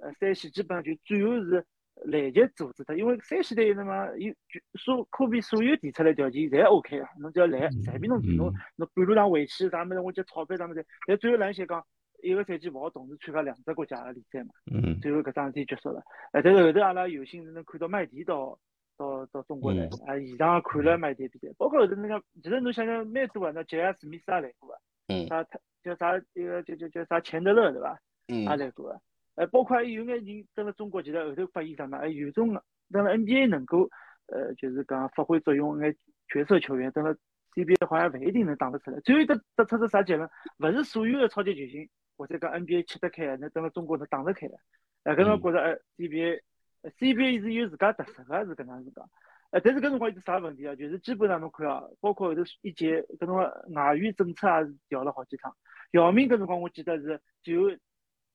[0.00, 1.64] 呃山西基本上就最后是。
[2.04, 4.32] 来及组织他，因为山西队那么有
[4.74, 11.84] 所科比所有提出来条件侪 OK 啊，侬只要来，随便侬提，侬侬半路上回去啥么子，我就钞票啥么子，但最后篮协讲
[12.22, 16.02] 一个赛季勿好同时参加两只国家的联赛嘛，嗯，最后搿桩事体结束了。
[16.32, 18.58] 哎，但是后头阿拉有幸是能看到麦迪到
[18.96, 27.98] 到到中国来，啊，现场看了麦迪比赛，包括后头那个，其实侬想想蛮多啊，那杰尔史密斯也来过啊，嗯，他他叫啥一个叫叫叫啥钱德勒对伐？
[28.28, 28.98] 嗯，也来过啊。
[29.34, 31.98] 呃，包括有眼人登了中国，其实后头发现啥嘛？
[31.98, 32.48] 哎，有种
[32.90, 33.88] 登了 NBA 能够，
[34.26, 35.96] 呃，就是讲发挥作用，眼
[36.28, 37.16] 角色球员登了
[37.54, 39.00] CBA 好像勿一定能打得出来。
[39.00, 40.28] 最后得得出个啥结论？
[40.58, 44.56] 勿是所有的超级球星或者讲 NBA 吃得开，能登了中国能打得开的。
[45.04, 49.08] 哎，搿种觉着哎，CBA，CBA 是有自家特色个，是搿能子讲。
[49.50, 50.74] 哎，但是搿辰光有啥问题啊？
[50.74, 53.36] 就是基本上侬看啊，包括后头一届搿种
[53.74, 55.56] 外援政策也是调了好几趟。
[55.92, 57.74] 姚明搿辰光我记得是就。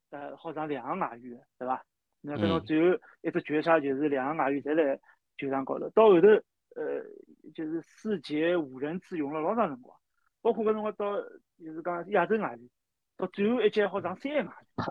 [0.09, 1.83] 呃，好上两个外援，对伐？
[2.21, 4.97] 那搿种最后一只绝杀就是两个外援侪辣
[5.37, 6.27] 球场高头，到后头
[6.75, 7.03] 呃，
[7.53, 9.97] 就是四节五人次用了老长辰光，
[10.41, 11.21] 包括搿辰光到
[11.59, 12.69] 就是讲亚洲外援，
[13.17, 14.85] 到最后一节好上三个外援，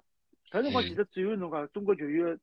[0.50, 2.38] 搿辰光其实最后侬讲中国球员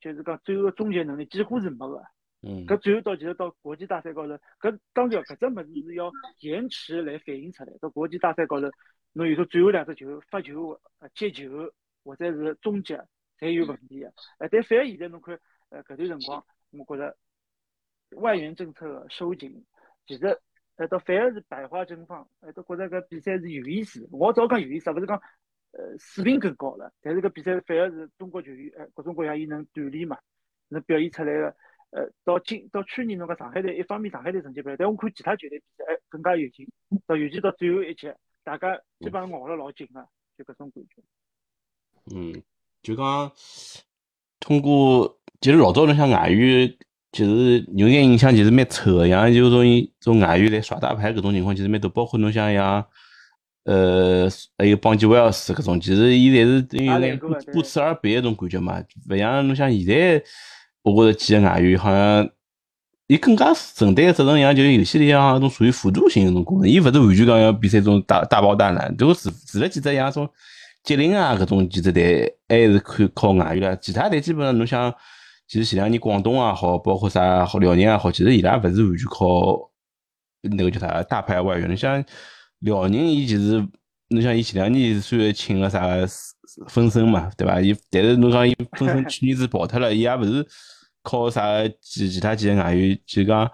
[0.00, 2.02] 就是讲最后个终结能力几乎是没个。
[2.42, 2.66] 嗯。
[2.66, 7.72] 搿最后到其实到国际大赛高头，搿当然搿只物事是要延迟来反映出来。
[7.80, 8.70] 到国际大赛高头，
[9.12, 10.80] 侬有时候最后两只球发球、
[11.14, 11.70] 接球
[12.04, 13.06] 或者是终结，
[13.38, 14.12] 侪有问题个。
[14.38, 15.38] 哎，但反而现在侬看，
[15.70, 17.16] 呃，搿段辰光，我觉着
[18.16, 19.64] 外援政策收紧，
[20.06, 20.40] 其实。
[20.76, 24.08] 哎，倒反而是百花争放，哎，都觉着搿比赛是有意思。
[24.10, 25.20] 我早讲有意思，勿是讲
[25.72, 26.90] 呃水平更高了。
[27.02, 30.18] 但是搿比赛反而是中国球员，哎，各种各样伊能锻炼嘛，
[30.68, 31.54] 能表现出来个。
[31.90, 36.66] 呃，到今到去年侬讲上海队，一方面上海队成绩不好，但我看其他球队比赛，哎，更加有劲。
[37.06, 40.08] 到尤其到最后一节，大家基本上咬了老紧个，
[40.38, 41.02] 就搿种感觉。
[42.14, 42.42] 嗯，
[42.82, 43.30] 就讲
[44.38, 46.76] 通过，其实老早侬像外语。
[47.12, 49.64] 其实有眼印象，其实蛮臭个，像就种
[50.00, 51.90] 种外语来耍大牌搿种情况，其实蛮多。
[51.90, 52.86] 包括侬像像，
[53.64, 57.18] 呃，还有邦吉威尔斯搿种，其实伊侪是有眼
[57.52, 58.80] 不辞而别那种感觉嘛。
[59.08, 60.22] 勿像侬像现在，
[60.82, 62.30] 我觉着几个外语好像，
[63.08, 68.94] 伊更加承担个责任，像就是游戏里向搿种属于辅助性搿种功能，伊勿是完全讲要比赛中大大包大揽。
[68.96, 70.30] 如果除除了几只像种
[70.82, 74.94] 吉林啊搿种几只队，还是看靠外援了，其他队基本上侬像。
[75.52, 79.58] 其实前两年广东也好，包括啥好辽宁也好，其实伊拉勿是完全靠
[80.42, 81.68] 那个叫啥大牌外援。
[81.68, 82.04] 你像
[82.60, 83.60] 辽宁，伊其实
[84.10, 85.88] 侬像伊前两年虽然请了啥
[86.68, 87.60] 分身嘛，对伐？
[87.60, 90.46] 伊但是侬讲伊分身去年子跑脱了，伊也勿是
[91.02, 91.42] 靠啥
[91.80, 93.50] 其其他几个外援，就讲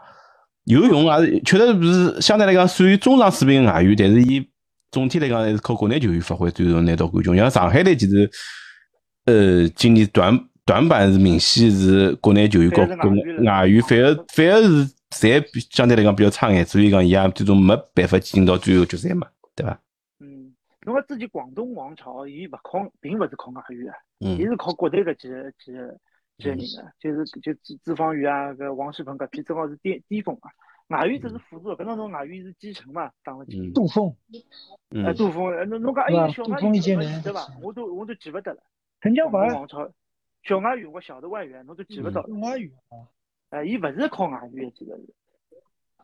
[0.65, 4.47] 有用也是确实不是相对来讲属于中上水平的外援，但是伊
[4.91, 7.37] 总体来讲还是靠国内球员发挥最终拿到冠军。
[7.37, 8.31] 像上海队其实
[9.25, 10.49] 呃今年短。
[10.67, 12.81] 短板是明显是国内球员和
[13.45, 19.81] 外援反而反而是侪相对来讲比较差眼，所以讲伊也最终没办法进到最后决赛嘛，对伐？
[20.19, 20.53] 嗯，
[20.85, 25.29] 侬讲之前广东王朝，伊勿靠，并勿是靠外援啊，伊是靠国内搿几
[25.65, 30.51] 几几个人啊，就是就资资方宇啊，搿王仕鹏搿批正好是巅巅峰啊，
[30.89, 34.15] 外援只是辅助，搿当中外援是基层嘛，当了几杜锋，
[35.05, 37.49] 哎，杜锋，侬侬讲哎呀，小外援记得伐？
[37.61, 38.63] 我都我都记勿得了，
[39.01, 39.91] 陈江华王超。
[40.43, 42.23] 小外援，我晓得外援，侬都记勿到。
[42.41, 43.09] 外援啊，
[43.51, 45.13] 哎，伊勿是靠外援，记得是。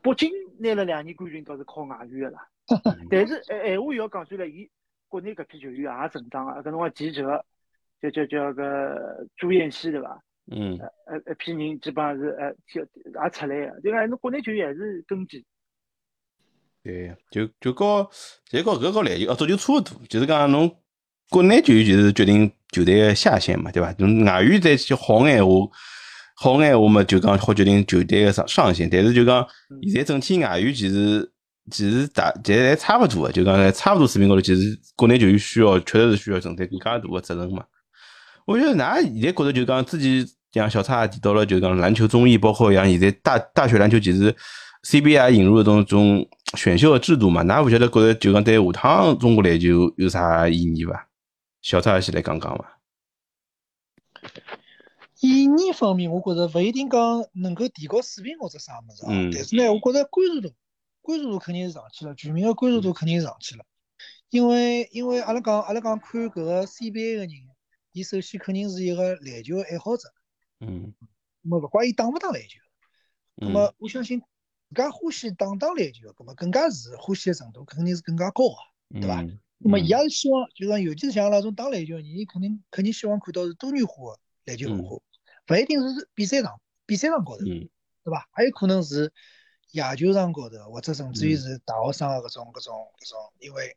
[0.02, 2.48] 北京拿了两年冠军，倒是靠外援的啦。
[3.08, 4.68] 但是，哎，闲话要讲出来，伊
[5.06, 6.58] 国内搿批球员也成长啊。
[6.58, 7.44] 搿辰光记者
[8.00, 10.20] 叫叫叫个朱彦西对伐？
[10.50, 10.78] 嗯。
[11.06, 13.80] 呃，一批人基本上是呃，也出来个。
[13.80, 15.44] 对个，侬国内球员还是根基。
[16.82, 18.10] 对，就就搞，
[18.50, 20.74] 就搞搿搞篮球，哦，足球差勿多，就是讲侬。
[21.30, 23.94] 国内球员就是决定球队的下限嘛，对伐？
[23.96, 25.52] 侬外援再去好眼话，
[26.36, 28.90] 好眼话嘛，就讲好决定球队的上上限。
[28.90, 29.42] 但是就讲
[29.90, 31.32] 现在整体外援其实
[31.70, 37.64] 其实大，其实还差勿多个，就讲在差勿多水平高头，其实国内球员需要确实是需要承担更加大的责任嘛。
[38.46, 44.34] 我觉得㑚现在觉得就讲之前像小蔡也提到了，就讲篮球综艺，包括像现在大大学篮球，其实
[44.84, 47.42] CBA 引入了种种选秀的制度嘛。
[47.44, 51.08] 㑚勿晓得觉得就讲对下趟中国篮球有啥意义伐？
[51.62, 52.78] 小蔡先来讲讲伐。
[55.20, 59.12] 意义方面，我觉着勿一定讲能够提高水平或者啥物事啊。
[59.32, 60.52] 但是呢，我觉着关注度，
[61.00, 63.64] 关注度肯定是上去了，全民的关注度肯定是上去了。
[64.30, 67.30] 因为，因为阿拉讲，阿拉讲看搿个 CBA 个人，
[67.92, 70.12] 伊首先肯定是一个篮球爱好者。
[70.60, 70.92] 嗯。
[71.42, 72.60] 那么，勿管伊打勿打篮球，
[73.34, 78.58] 那么我相信自家欢喜打打篮球，那么更加是欢喜的程度肯定是更加高啊，
[78.90, 79.22] 对伐？
[79.58, 84.96] 那么，伊也是希望，就讲，尤其是像那种打篮球的人，伊肯定肯定希望看到是多元化的篮球文化，
[85.48, 87.70] 勿一定是比赛场比赛场高头，对
[88.04, 88.28] 伐？
[88.30, 89.12] 还有可能是
[89.72, 93.76] 野球场高头，或者甚至于是大学生的搿种搿种搿种，因为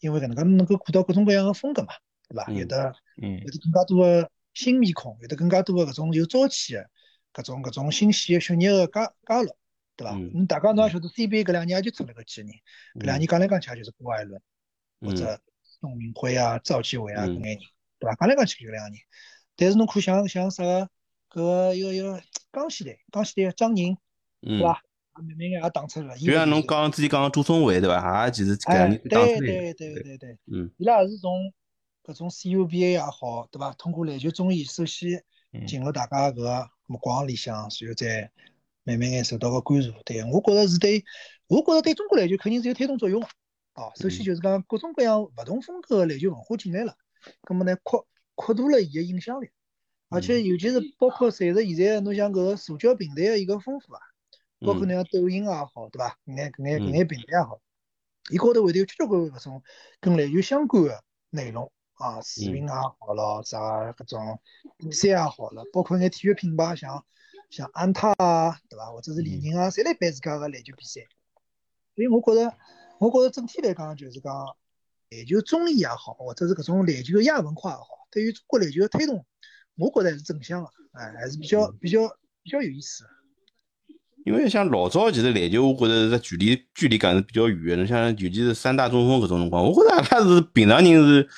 [0.00, 1.92] 因为搿能介能够看到各种各样的风格嘛，
[2.32, 2.52] 对伐？
[2.52, 6.90] 有的有的更加多的新面孔，有的更加多的搿种有朝气的
[7.32, 9.50] 搿种搿种新鲜的血液的加加入，
[9.96, 10.14] 对伐？
[10.14, 12.56] 嗯，大家侬也晓得 CBA 搿两年也就出了搿几个人，
[13.00, 14.40] 搿两年讲来讲去也就是郭艾伦。
[15.04, 17.58] 或者宋明辉啊、赵继伟啊，搿眼人，
[17.98, 18.14] 对伐？
[18.14, 18.98] 讲来讲去就两个人。
[19.56, 20.88] 但是侬看像像啥个，
[21.28, 23.96] 搿个一个一个江西队，江西队张宁，
[24.40, 24.80] 对伐？
[25.14, 26.16] 慢慢眼也打出来了。
[26.16, 28.26] 就像侬刚之前讲朱松伟，对伐？
[28.26, 29.38] 也其实搿两年打出来。
[29.40, 30.38] 对对对对对。
[30.52, 30.70] 嗯。
[30.78, 31.52] 伊拉也是从
[32.04, 33.72] 搿种 CUBA 也好，对伐？
[33.74, 35.24] 通过篮球综艺，首先
[35.66, 38.30] 进入大家搿个目光里向，随后再
[38.84, 39.92] 慢慢眼受到个关注。
[40.04, 41.04] 对，我觉着是对，
[41.46, 43.28] 我觉着对中国篮球肯定是有推动作用个。
[43.74, 46.94] 哦，首先就是讲各种各样勿同风格的篮球文化进来了，
[47.42, 49.48] 葛么呢扩扩大了伊个影响力，
[50.08, 54.00] 而且尤其是包括随着现在侬像搿个社交平台的一个丰富啊，
[54.60, 56.18] 包括侬像抖音也好，对伐？
[56.26, 57.60] 搿眼搿眼搿眼平台也好，
[58.30, 59.62] 伊高头会得有交交关关搿种
[60.00, 61.70] 跟篮球相关个内容
[62.02, 63.58] 啊，视频也好咯，啥
[63.92, 64.40] 搿种
[64.76, 67.04] 比赛也好了，包括眼体育品牌，像
[67.48, 68.90] 像安踏啊，对伐？
[68.90, 71.02] 或者是李宁啊，侪来办自家个篮球比赛。
[71.94, 72.52] 所以我觉着，
[72.98, 74.34] 我觉着整体来讲，就是讲
[75.10, 79.24] 篮球综艺也好，或者是搿种篮球亚文化也好，对于中国篮球的推动，
[79.76, 82.08] 我觉着还是正向的，哎，还是比较比较
[82.42, 83.04] 比较有意思。
[84.24, 87.84] 因为像老早其实篮球，我觉着是距离距离感是比较远的。
[87.84, 91.28] 侬像尤其是三大中锋搿种辰光，我觉着阿拉是平常人是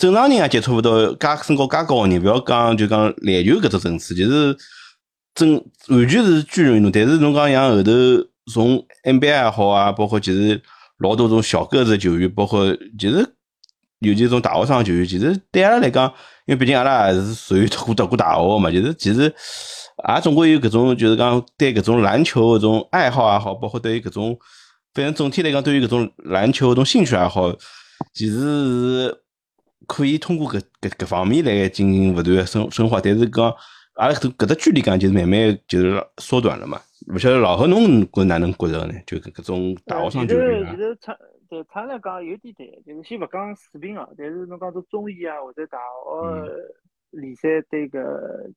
[0.00, 4.56] 正常人也接触勿到介身高介高个人，勿要讲就讲篮球搿只层次，就是
[5.34, 5.52] 真
[5.88, 6.90] 完全是巨人运动。
[6.90, 7.92] 但是侬讲像后头
[8.50, 10.58] 从 NBA 也好啊，包括其实
[11.00, 13.34] 老多种小个子球员，包括其实
[13.98, 16.06] 尤其种大学生球员，其实对阿拉来讲，
[16.46, 19.32] 因为毕竟阿拉也是属于读过读过大学嘛，就是其实。
[20.08, 24.34] 也总归有搿种，就是讲对搿种篮球搿种爱好也好，包括对于搿种，
[24.94, 27.52] 反正总体来讲，对于搿种篮球搿种兴趣爱好，
[28.14, 29.22] 其实是
[29.92, 33.00] 可以通过搿搿搿方面来进行勿断的深深化。
[33.02, 33.52] 但是讲
[33.94, 36.78] 阿拉搿搿只距离感就是慢慢就是缩短了嘛。
[37.12, 38.94] 勿晓得老何侬觉哪能觉着呢？
[39.06, 40.70] 就搿搿种大学生球员啊。
[40.70, 41.16] 其实差
[41.48, 48.00] 对他来讲有点对，就是先勿讲水平哦，但是侬讲做中医啊或者大学联赛对搿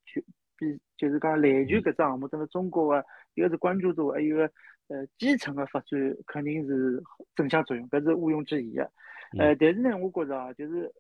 [0.05, 0.21] 球。
[0.55, 0.67] 比
[0.99, 3.03] 就是讲篮球搿只项目，整个中国个
[3.33, 4.43] 一个是关注度，还有个
[4.87, 7.01] 呃基层个发展肯定是
[7.35, 8.83] 正向作用，搿是毋庸置疑个。
[9.39, 10.93] 呃，但是呢，我觉着啊，就是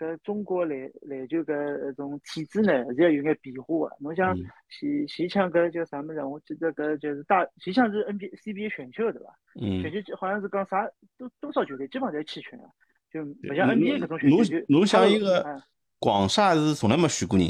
[0.00, 3.96] 搿中国篮篮球搿种体制呢，是要有眼变化个。
[4.00, 4.34] 侬像
[4.70, 6.24] 前前枪搿叫啥物事？
[6.24, 9.38] 我记得搿就是大前枪是 NBA CBA 选秀对伐？
[9.60, 9.82] 嗯。
[9.82, 10.88] 选秀好像是讲啥
[11.18, 12.64] 多多少球队基本上侪弃权了，
[13.12, 14.54] 就勿像 NBA 搿种选秀。
[14.54, 15.62] 侬侬像一个
[15.98, 17.46] 广厦是从来没选过人。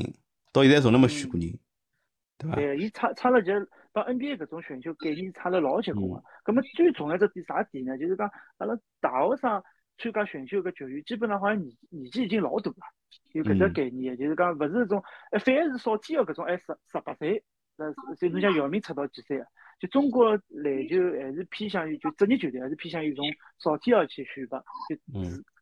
[0.52, 1.48] 到现在从来没选过人，
[2.36, 2.56] 对伐？
[2.56, 3.52] 对，伊差差了就
[3.92, 6.20] 帮 NBA 搿种选秀概念差了老结棍个。
[6.42, 7.96] 葛末最重要只点啥点呢？
[7.96, 8.28] 就是讲
[8.58, 9.62] 阿拉大学生
[10.00, 12.76] 参加选秀个球员，基本上好像年年纪已经老大了，
[13.32, 17.44] 有搿只概念就是讲勿是那种，哎，反而是少见个搿种，哎，十十八岁，
[17.76, 19.46] 呃，所以侬像姚明出道几岁啊？
[19.78, 23.24] 就中国篮球还是偏向于就职业球队，还是偏向于从
[23.58, 24.96] 少天要去选拔，就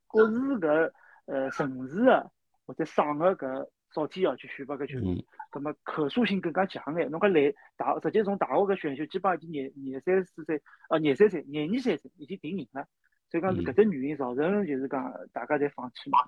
[0.06, 0.90] 各自搿
[1.26, 2.30] 呃城市的
[2.66, 3.68] 或者省个搿。
[3.94, 7.10] 少天要去选拔个球员，葛么可塑性更加强眼。
[7.10, 10.60] 侬讲来大，直接从大学个选秀，基本上已经廿廿三四岁，
[10.90, 12.86] 呃，廿三岁、廿二三岁已经定型了。
[13.30, 16.18] 所以讲是搿只原因造成，就是讲大家侪放弃嘛。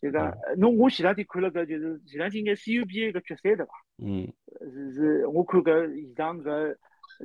[0.00, 3.72] 就讲侬我前两天看了个，就是前两天应该 CUBA 个决赛对伐？
[3.98, 4.32] 嗯。
[4.72, 6.76] 是是，我看搿现场搿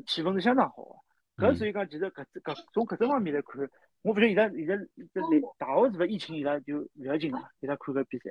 [0.07, 0.83] 气氛是相当好
[1.38, 1.47] 个。
[1.47, 3.69] 搿所以讲，其实搿只搿从搿只方面来看，
[4.03, 4.77] 我勿晓得现在现在
[5.13, 5.21] 这
[5.57, 8.29] 大学是勿疫情伊拉就勿要紧了，伊拉看搿比赛。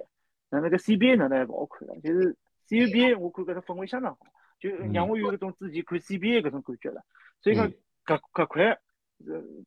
[0.48, 2.34] 那那个 CBA 哪能还勿好看了，就是
[2.68, 4.20] CUBA 我看搿只氛围相当好，
[4.59, 7.02] 就让我有搿种之前看 CBA 搿种感觉了。
[7.42, 7.70] 所以讲
[8.07, 8.78] 搿搿块，呃，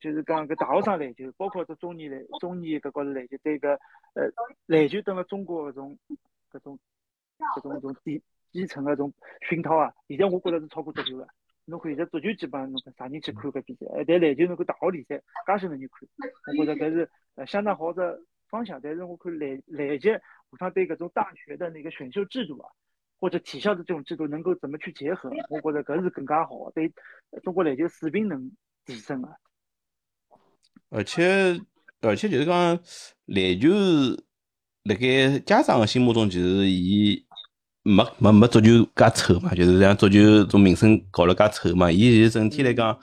[0.00, 3.78] 就是讲搿大学生篮球，包括这中年篮中年搿高头篮球，对搿
[4.14, 4.30] 呃
[4.66, 5.98] 篮球等了中国搿种
[6.50, 6.78] 搿种
[7.56, 11.28] 搿种搿种底基层搿种熏陶啊，现在我觉着是超过足球个。
[11.64, 18.80] 侬看现在足球基本上侬看啥人去看搿比赛，哎，但篮球侬看大学联赛，介许多人看，我觉着搿是呃相当好的方向。
[18.82, 20.10] 但是我看篮篮球。
[20.58, 22.70] 他对搿种大学的那个选秀制度啊，
[23.20, 25.30] 或者体校的这种制度能够怎么去结合？
[25.50, 26.90] 我觉着搿是更加好，对
[27.42, 28.50] 中国篮球水平能
[28.86, 29.36] 提升啊。
[30.90, 31.60] 而且
[32.00, 32.78] 而且就是讲
[33.26, 33.68] 篮球，
[34.84, 37.24] 辣盖家长的心目中，其实伊
[37.82, 41.90] 没没没足球介丑嘛，就是像足球种名声搞了介丑嘛。
[41.90, 42.98] 伊其实整体来讲，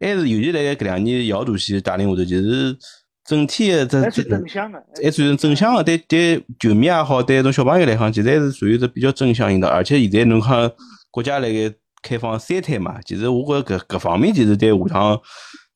[0.00, 2.76] 还是尤其辣盖搿两年姚主席带领下头，其实。
[3.22, 9.68] 整体的这这正向的，还属于正向的，对对球迷也好，对种小朋友来讲，其实还是属于是比较正向引导。
[9.68, 10.68] 而且现在侬看
[11.12, 11.72] 国家辣盖
[12.02, 15.20] 开放三胎嘛，其实我觉着搿各方面其实对下趟，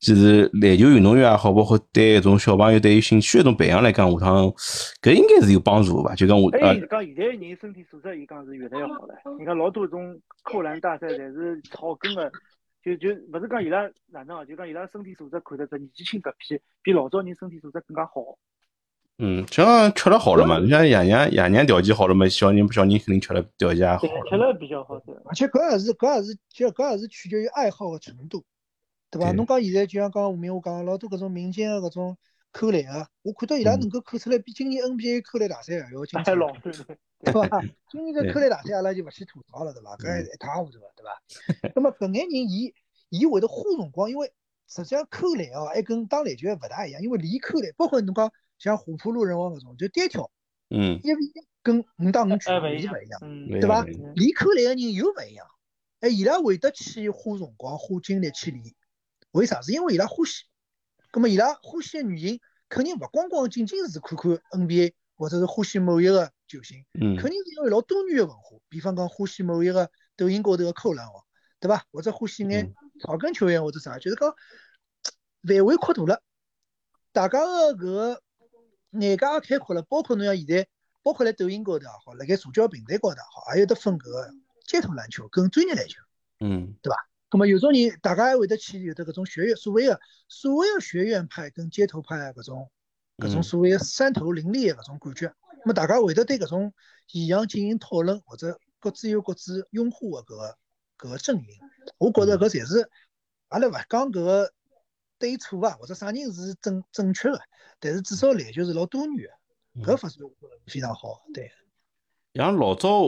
[0.04, 4.52] 其实篮球运动员也好，包括对一种小朋友对于兴趣一种培养来讲，下趟
[5.00, 6.14] 搿应该是有帮助吧？
[6.14, 9.14] 就讲我呃，讲现在人身体素质，伊讲是越来越好了。
[9.38, 12.30] 你看老多种扣篮大赛，侪是草根的。
[12.84, 14.44] 就就勿是讲伊拉哪能啊？
[14.44, 18.36] 就讲伊拉身体素质看得出年纪轻搿批比老早人身体素质更加好。
[19.16, 24.02] 嗯，像吃了好了嘛，你像爷娘爷娘条件好了嘛，小人小人肯定吃了条件也好。
[24.28, 25.22] 吃了比较好的。
[25.24, 28.44] 而且搿也是搿也是就搿也是取决于爱好的程度，
[29.14, 29.32] 对伐？
[29.32, 32.18] 侬讲现在就像刚刚吴明我讲老多搿种民间个搿种
[32.50, 36.34] 扣篮个，我看到伊拉能够扣出来比今年 NBA 扣篮大赛还要精彩。
[36.34, 37.62] 老对伐？
[37.90, 39.96] 今年个扣篮大赛阿拉就勿去吐槽了，对伐？
[39.96, 41.70] 搿一塌糊涂个，对伐？
[41.76, 42.74] 那么搿眼人伊
[43.08, 44.32] 伊会得花辰光，因为
[44.66, 50.28] 实际上扣篮哦，还跟打篮球还勿大一样，因为离扣篮，包括侬讲像虎扑路人王搿种，就单挑，
[50.70, 51.20] 嗯，因为
[51.62, 53.20] 跟五打五拳是勿一样，
[53.60, 53.84] 对伐？
[54.14, 55.46] 离扣篮个人又勿一样，
[56.00, 58.64] 哎，伊拉会得去花辰光、花精力去练，
[59.34, 59.60] 为啥？
[59.60, 60.44] 是因为伊拉欢喜，
[61.10, 68.56] 葛末伊拉欢喜个原因，肯定勿光光仅仅是看看 NBA，或者是欢喜某一个球星，嗯，肯定是因为老多元个文化。
[68.68, 71.24] 比方讲欢喜某一个抖音高头个扣篮王，
[71.58, 71.84] 对伐？
[71.90, 74.32] 或者欢喜眼草根球员或者啥，就是讲
[75.42, 76.22] 范围扩大了，
[77.10, 78.22] 大家个搿个
[78.92, 80.68] 眼界也开阔了，包括侬像现在，
[81.02, 84.30] 包括辣抖音高头也好，辣盖社交平台高头也好，也有得分搿个
[84.64, 86.00] 街头篮球跟专业篮球，
[86.38, 86.96] 嗯，对伐？
[87.34, 92.70] 咁么有种人，大家还会得去有的搿种学院，所谓的所谓的学院派跟街头派搿种
[93.18, 95.26] 搿种所谓的山头林立的搿种感觉。
[95.26, 96.72] 咁么大家会得对搿种
[97.08, 100.56] 现象进行讨论，或者各自有各自拥护的搿个
[100.96, 101.44] 搿个阵营。
[101.98, 102.88] 我觉着搿才是
[103.48, 104.52] 阿拉勿讲搿个
[105.18, 107.40] 对错啊，或者啥人是正正确的，
[107.80, 109.28] 但是至少篮球是老多元
[109.74, 111.24] 的，搿发展我觉着非常好。
[111.34, 111.50] 对，
[112.34, 113.00] 像老早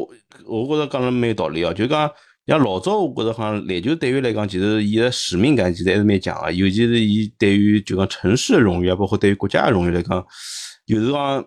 [0.46, 2.12] 我觉着讲了蛮有道理哦，就讲。
[2.46, 10.24] 像老早，我觉着好像篮球对于来讲，其实伊个使命感其实还是蛮强个，尤其是伊对于就讲城市个荣誉啊，包括对于国家个荣誉来讲，
[10.84, 11.44] 有时讲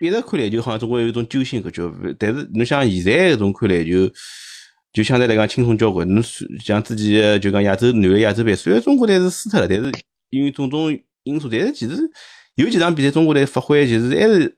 [0.00, 1.82] 一直看篮球好像总归有一种揪心感觉。
[2.18, 4.10] 但是侬像现在搿种看篮球，
[4.94, 6.08] 就相对来讲轻松交关。
[6.08, 6.24] 侬
[6.58, 9.92] 像之前就讲亚洲男个亚洲杯，虽然中国队是输脱了，但是
[10.30, 11.96] 因为种种因素，但是其实
[12.54, 14.56] 有几场比赛中国队发挥其实还是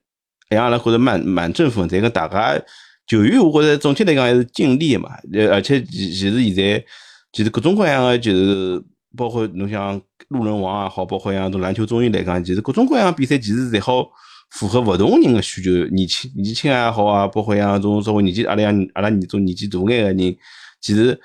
[0.49, 2.63] 让阿拉觉着蛮蛮振奋，再跟大家。
[3.07, 6.85] 球员，我觉着总体来讲还是尽力嘛，呃，而且其其实现在
[7.33, 8.83] 其实各种各样的，就是
[9.17, 14.05] 包括侬像路人王也好，包括像种篮球综艺来讲，其实各种各样比赛其实侪好
[14.51, 20.37] 符合勿同人的需求，年轻年轻也好啊，包括像种稍微年纪阿拉像阿拉种年纪大眼个人，
[20.81, 21.17] 其实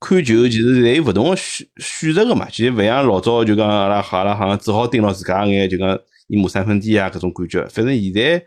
[0.00, 5.96] 看球其实侪有勿同的选选择个嘛，其实勿像老早就讲阿拉阿拉好像只好盯牢自家眼就讲
[6.26, 8.42] 一亩三分地啊搿种感觉，反正现在。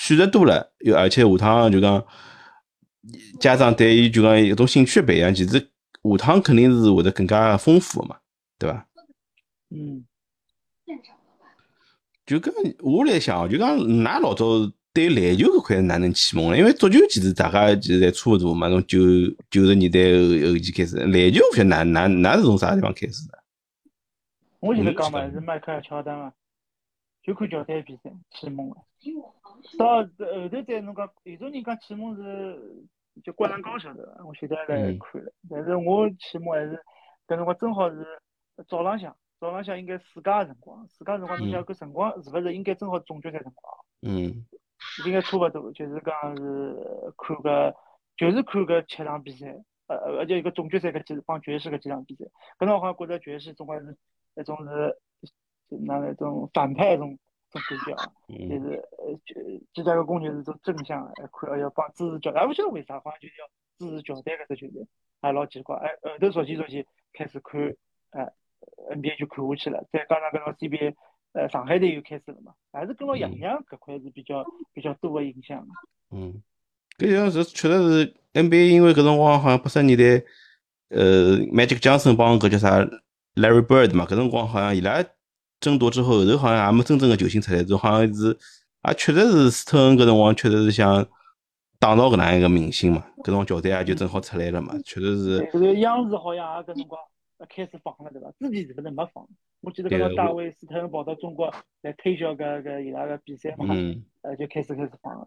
[0.00, 2.02] 选择多了，又而且下趟就讲
[3.38, 8.16] 家长对于就讲一种兴趣培养，其实下趟肯定是会得更加丰富嘛，
[8.58, 8.86] 对伐？
[9.68, 10.06] 嗯。
[12.24, 14.46] 就跟我来想，就讲㑚老早
[14.94, 16.56] 对篮球搿块哪能启蒙呢？
[16.56, 18.98] 因为足球其实大家其实侪差勿多嘛，从九
[19.50, 23.38] 九十年代后后期开始，篮球勿晓得哪哪哪是从啥地方开始的？
[24.60, 26.32] 我现在讲嘛，是迈克尔乔丹啊，
[27.22, 28.76] 就看乔丹比赛启蒙的。
[29.78, 32.84] 到后头再侬讲，有种人讲启蒙是
[33.22, 33.92] 就灌篮高手。
[33.94, 35.32] 的，我现在来看了。
[35.48, 36.76] 但是我启蒙还是
[37.26, 38.04] 搿辰光正好是
[38.66, 43.74] 早浪向，早浪向应该暑假辰光，暑假辰光侬想搿辰光是勿是应该正好总决赛辰光？
[44.02, 44.46] 嗯，
[45.06, 46.76] 应该差勿多，就是讲是
[47.16, 47.74] 看个，
[48.16, 49.54] 就是看个七场比赛，
[49.86, 52.24] 呃，而且一个总决赛搿几帮爵士搿几场比赛，
[52.58, 53.96] 搿辰光好像觉着爵士总归是
[54.36, 54.98] 一种是
[55.68, 57.18] 那那种反派种。
[57.50, 59.34] 种感觉啊，就是呃，就
[59.72, 63.46] 芝加哥公牛是做正向，哎，看要帮支持乔丹，也勿晓得为啥，好像就是要
[63.78, 64.86] 支持乔丹搿只球队，
[65.20, 65.76] 还老奇怪。
[65.76, 67.60] 哎，后头逐渐逐渐开始看，
[68.10, 68.32] 哎
[68.94, 69.84] ，NBA 就看下去了。
[69.92, 70.94] 再加上搿种 CBA，
[71.32, 75.66] 呃，上海队又开始了嘛，还是跟牢杨洋搿块是比较比较多的影响。
[76.10, 76.42] 嗯，
[76.98, 80.24] 搿像是确实是 NBA，因为搿辰光好像八十年代，
[80.90, 82.80] 呃，Magic Johnson 帮搿叫啥
[83.34, 85.04] Larry Bird 嘛，搿辰光好像伊拉。
[85.60, 88.36] 争夺之后，后头好像也没真正的球星出来，就好像是
[88.82, 91.06] 啊，确实是斯特恩搿辰光确实是想
[91.78, 95.50] 打造搿能一个明星嘛，搿种乔丹也就正好出来了嘛，确实是。
[95.52, 97.00] 这个央视好像也搿辰光
[97.48, 98.30] 开始放了，对伐？
[98.38, 99.26] 之前是勿是没放？
[99.60, 101.52] 我记得搿个大卫斯特恩跑到中国
[101.82, 103.66] 来推销搿个伊拉个比赛嘛，
[104.22, 105.26] 呃，就开始开始放了。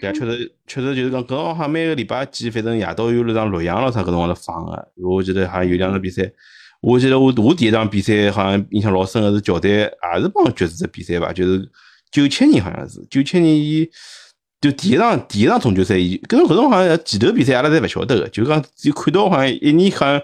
[0.00, 6.22] 对啊，确实确实就是讲搿好像每个礼拜几，反正夜到有那场洛阳咯啥搿辰光在放个，我记得好像有两场比赛。
[6.86, 11.66] 我记得我我第一场比赛好像印象老深的是乔丹，也是帮爵士的比赛吧，就是
[12.10, 13.88] 九七年好像是九七年伊
[14.60, 20.20] 就第一场第一场总决赛，伊搿种搿种好像前头比赛阿拉侪勿晓得个，就讲只有看到好像一年好像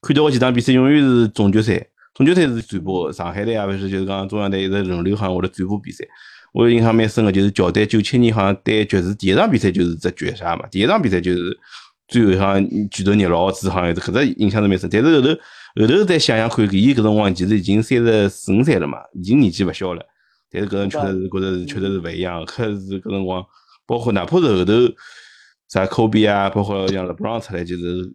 [0.00, 1.84] 看到几场比赛，永远是总决赛，
[2.14, 6.04] 总决赛是转播，上海队啊，勿是就是讲中央台一直轮流好像会得转播比赛。
[6.52, 11.58] 我印象蛮深个，就是乔丹九七年好像对爵士第一场比赛就是只绝杀嘛，第一场比赛就是
[12.06, 15.36] 最后好像举头捏老子，好像是搿只印象是蛮深，但是后头。
[15.80, 20.00] 后头再想想看，伊搿辰光其实已经三十四五岁了嘛，已经年纪勿小了。
[20.48, 23.44] 但是搿人确实是觉得是确实是勿一样，可是搿辰光，
[23.86, 24.72] 包括哪怕是后头
[25.68, 28.14] 啥科比啊，包括像勒布朗出来，就是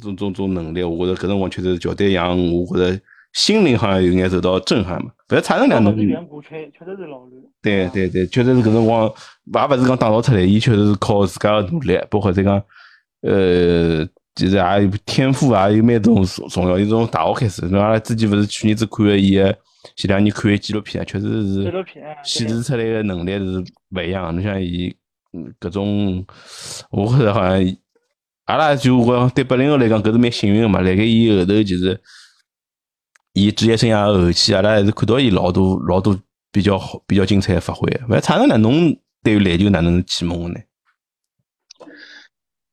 [0.00, 2.98] 种种种能力，我觉着搿辰光确实是乔丹让我觉着
[3.34, 5.10] 心灵好像有眼受到震撼嘛。
[5.28, 5.94] 勿要差成两能。
[7.60, 12.62] 对对对，确实是搿辰光，也勿是讲打造出来，伊确实是靠自家个努力，包括再讲
[13.20, 14.08] 呃。
[14.38, 16.86] 其实也有天赋，也有蛮重重要。
[16.86, 19.52] 从大学开始，侬阿拉之前勿是去年子看个伊个，
[19.96, 21.84] 前两年看个纪录片，确实是
[22.22, 24.32] 显示出来个能力是勿一样。
[24.32, 24.94] 侬像伊，
[25.32, 26.24] 嗯，搿种，
[26.92, 27.76] 我觉着好像，
[28.44, 30.78] 阿拉就我对八零后来讲，搿是蛮幸运个嘛。
[30.82, 32.00] 辣盖伊后头，其实
[33.32, 36.16] 伊职业生涯后期，阿拉还是看到伊老多老多
[36.52, 37.90] 比较好、比较精彩的发挥。
[38.08, 38.56] 勿蔡成呢？
[38.56, 40.60] 侬对于篮球哪能启蒙呢？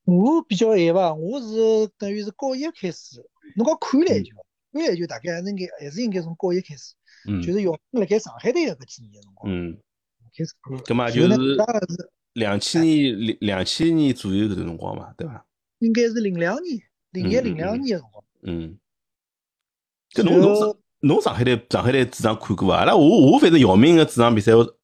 [0.06, 3.20] 我比较晚吧，我是等于是高一开始，
[3.56, 4.36] 侬讲看篮球，
[4.72, 6.94] 看篮球大概还是应该还是应该从高一开始，
[7.28, 9.76] 嗯，就是姚明辣盖上海队搿几年辰光，嗯，
[10.36, 10.78] 开始看。
[10.78, 11.56] 搿么就是
[12.34, 15.44] 两千年两两千年左右搿段辰光嘛，对伐？
[15.80, 16.80] 应该是零两年，
[17.10, 18.24] 零一零两年个辰光。
[18.42, 18.78] 嗯。
[20.12, 22.76] 搿侬侬上侬上海队上海队主场看过伐？
[22.76, 24.75] 阿拉我我反正姚明个主场比赛，我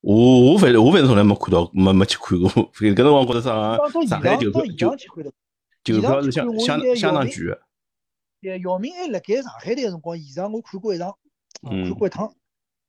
[0.00, 2.48] 我我反正我反正从来没看到，没没去看过。
[2.72, 3.76] 搿辰光觉着上
[4.06, 7.60] 上海球票就球票是相相相当贵个。
[8.40, 11.14] 对，姚明还辣盖上海队个辰光，现场我看过一场，
[11.62, 12.32] 看过一趟。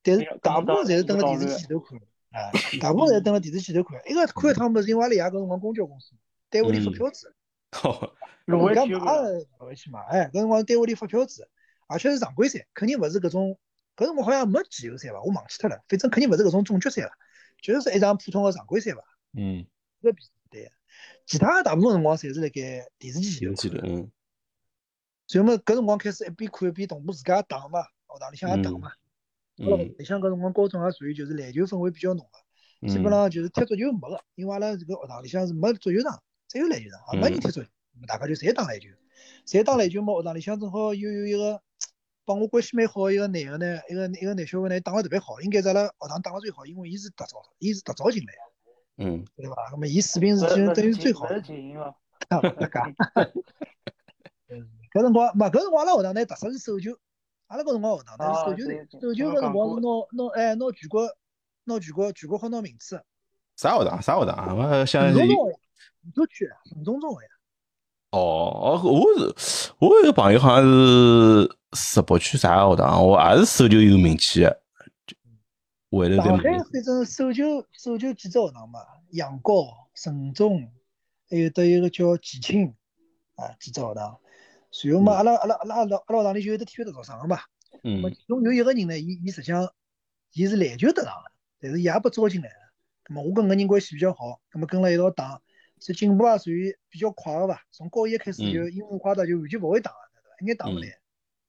[0.04, 2.00] 但是大部分侪是蹲辣电视机前头看，
[2.32, 4.00] 哎， 大部分侪是蹲辣电视机前头看。
[4.10, 6.14] 一个看一趟么是因为阿拉爷搿辰光公交公司，
[6.50, 7.36] 单位里发票子。
[7.84, 8.12] 哦，
[8.48, 8.98] 我讲买
[9.60, 11.48] 勿会去买，哎，搿辰光单位里发票子。
[11.88, 13.58] 而且是常规赛，肯定勿是搿种，
[14.02, 15.22] 搿辰光好像没季后赛伐？
[15.22, 17.12] 我忘记脱了，反正肯定勿是搿种总决赛了，
[17.62, 19.04] 就是一场普通的常规赛伐？
[19.34, 19.68] 嗯。
[20.02, 20.72] 搿比赛对，
[21.28, 23.80] 其他大部分辰光侪是辣盖电视机前头看。
[23.88, 24.12] 嗯。
[25.28, 28.92] 所以么搿辰光开始一边看一边同步自家打嘛，学堂里向也打嘛。
[29.58, 29.94] 嗯。
[30.00, 32.28] 里向搿辰光高中也属于就是篮球氛围比较浓
[32.82, 37.70] 个，基本上就是踢足球没个，因为阿拉这个学堂里向是没足球场，只有篮球场，没人踢足球，
[38.08, 38.88] 大家就侪打篮球，
[39.46, 40.14] 侪打篮球嘛。
[40.16, 41.62] 学堂里向正好又有一个。
[42.24, 48.34] 帮我关系蛮好一个男个呢，一个一个男小孩呢，打得特别好，应该在阿拉学堂打得最好，因为伊是特招，伊是特招进来，
[48.98, 49.56] 嗯，对伐？
[49.72, 51.28] 那么伊水平是就等于最好。
[51.28, 51.42] 的。
[51.42, 51.94] 精英啊，
[54.94, 56.92] 搿辰光，嘛，搿辰光阿拉学堂呢，特色是手球，
[57.48, 61.10] 阿拉搿辰光学堂呢是手球队，手球搿辰光是拿拿哎拿全国
[61.64, 63.04] 拿全国全国好拿名次。
[63.56, 64.02] 啥学堂？
[64.02, 64.58] 啥学堂？
[64.58, 65.18] 我想是。
[65.18, 65.28] 中
[66.14, 67.28] 中区，省中中呀。
[68.12, 71.58] 哦哦，我是我有个朋友好像是。
[71.74, 73.08] 石博区啥学堂？
[73.08, 74.62] 我也是手球有名气的，
[75.90, 79.64] 回头上海反正手球手球几只学堂嘛，杨高、
[79.96, 80.70] 省中，
[81.30, 82.76] 还有得一个叫季青
[83.36, 84.20] 啊，几只学堂。
[84.70, 87.40] 随后嘛，阿拉阿拉阿拉阿拉阿拉学堂里就有得体育特长生嘛。
[87.84, 88.04] 嗯。
[88.14, 89.72] 其中有一个人呢，伊伊实际上，
[90.34, 92.74] 伊是篮球特长的，但是伊也被招进来了。
[93.08, 95.42] 那么我跟搿人关系比较好，那么跟了一道打，
[95.82, 97.64] 所以进步啊属于比较快的吧。
[97.72, 100.36] 从高一开始就英文化的就完全勿会打了，对伐？
[100.40, 100.88] 一眼打勿来。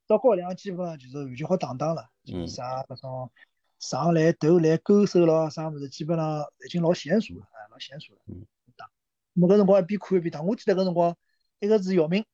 [0.08, 3.30] 到高两基本上就是完全好打打了，就是啥搿种
[3.78, 8.20] 上来投篮勾手咯，啥物事基本上已经老娴熟了，哎，老娴熟了。
[8.26, 8.44] 嗯。
[8.74, 8.90] 打，
[9.34, 11.16] 么搿辰光一边看一边打，我记得搿辰光
[11.60, 12.24] 一个是姚明，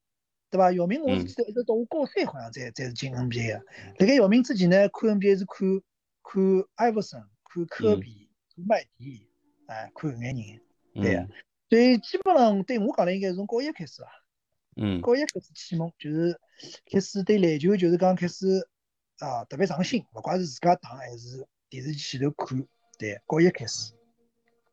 [0.50, 0.72] 对伐？
[0.72, 3.64] 姚明我是记得一直到我高三好像才才是进 NBA 的。
[3.98, 5.82] 辣盖姚明之前呢，看 NBA 是看
[6.22, 6.42] 看
[6.76, 9.28] 艾弗森、看科比、看麦迪，
[9.66, 10.60] 哎，看搿眼
[10.94, 11.02] 人。
[11.02, 11.14] 对。
[11.16, 14.08] 所以基本上对我讲来，应该是从高一开始吧。
[14.76, 15.00] 嗯。
[15.00, 16.38] 高一开始启蒙就是。
[16.90, 18.44] 开始对篮球就是讲开始
[19.20, 22.66] 啊特别上心，勿管是自家打还是电视机前头看，
[22.98, 23.92] 对，高一开始。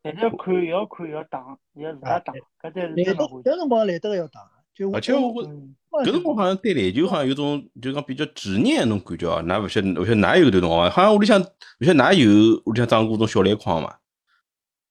[0.02, 3.14] 但是要看，要看，要打，要自家打，搿才是最难。
[3.14, 9.40] 搿辰光来得个要打，就而且我搿辰光好像对篮球好像有种就讲比较执念那种感觉哦。
[9.40, 13.96] 㑚勿晓得，勿晓得㑚有搿段辰光好像屋里向勿晓得㑚有屋里向装过种小篮筐嘛？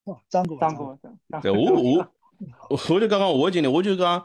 [0.05, 0.97] 哦，装过，装过，
[1.41, 2.07] 对，我我
[2.69, 4.23] 我我就刚刚我经历，我就讲。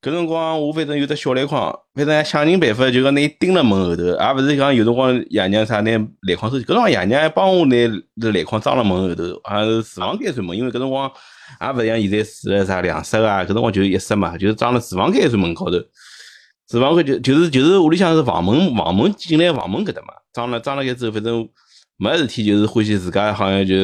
[0.00, 6.64] 搿辰光我反正有只小篮筐，反正想尽办法就讲拿伊钉辣门后头，而勿是讲有辰光爷娘啥拿篮筐收起。
[6.64, 7.74] 搿辰光爷娘还帮我拿
[8.20, 11.10] 这篮筐装辣门后头，好像是厨房间算门，因为搿辰光
[11.60, 15.76] 也勿像现在住了啥两室啊，搿辰光就一室嘛，就是装辣厨房间算门高头。
[16.68, 21.48] 厨房间就就是就是屋里向是房门房门进来房门搿搭嘛，装了装了盖之后，反正
[21.96, 23.74] 没事体就是欢喜自家好像就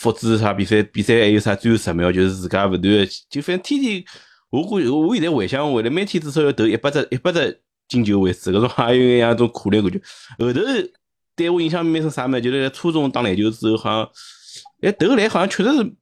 [0.00, 4.02] 复制啥比赛比赛还有啥最后十秒，就是自家勿断就反正天天。
[4.48, 10.00] 我估计我现在回想，回来每天至少要投一百只一百只进球为止，搿种还有一样种苦练感觉。
[10.38, 10.60] 后头
[11.36, 12.40] 对我印象蛮深啥么？
[12.40, 14.10] 就是初中打篮球之后，好像
[14.80, 15.92] 哎投篮好像确实是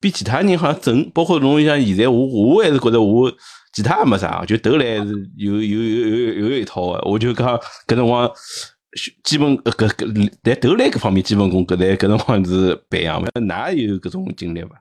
[0.00, 3.30] 比其他人好像准，包括侬像现在我我还是觉得我
[3.72, 7.02] 其他也没啥，就投篮是有有有有有一套的。
[7.10, 7.46] 我就讲
[7.86, 8.30] 搿辰光
[9.22, 13.40] 基本搿搿在投篮搿方面基本功搿在搿辰光是培养的。
[13.40, 14.80] 哪有搿种经历伐？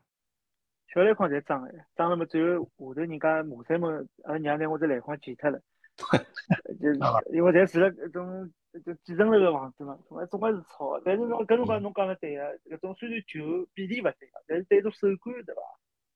[0.93, 5.59] 小篮筐侪脏哎，脏了嘛，最后下头人家马三门，阿拉娘拿我只篮筐捡脱了，
[6.79, 6.93] 就
[7.33, 8.51] 因为侪住了搿种
[8.85, 11.01] 就几层楼个房子嘛，总归总归是吵。
[11.03, 15.61] 但是侬搿辰光侬讲了对个，搿种虽然球比例勿对个，但是对着手感对伐，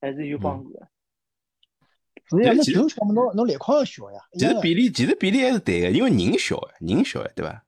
[0.00, 0.86] 还是有帮助个。
[2.30, 4.20] 是呀，那球小嘛，侬侬篮筐要小呀。
[4.34, 7.64] 其实比例其实比例还是对个，因为人小哎，人小哎，对伐？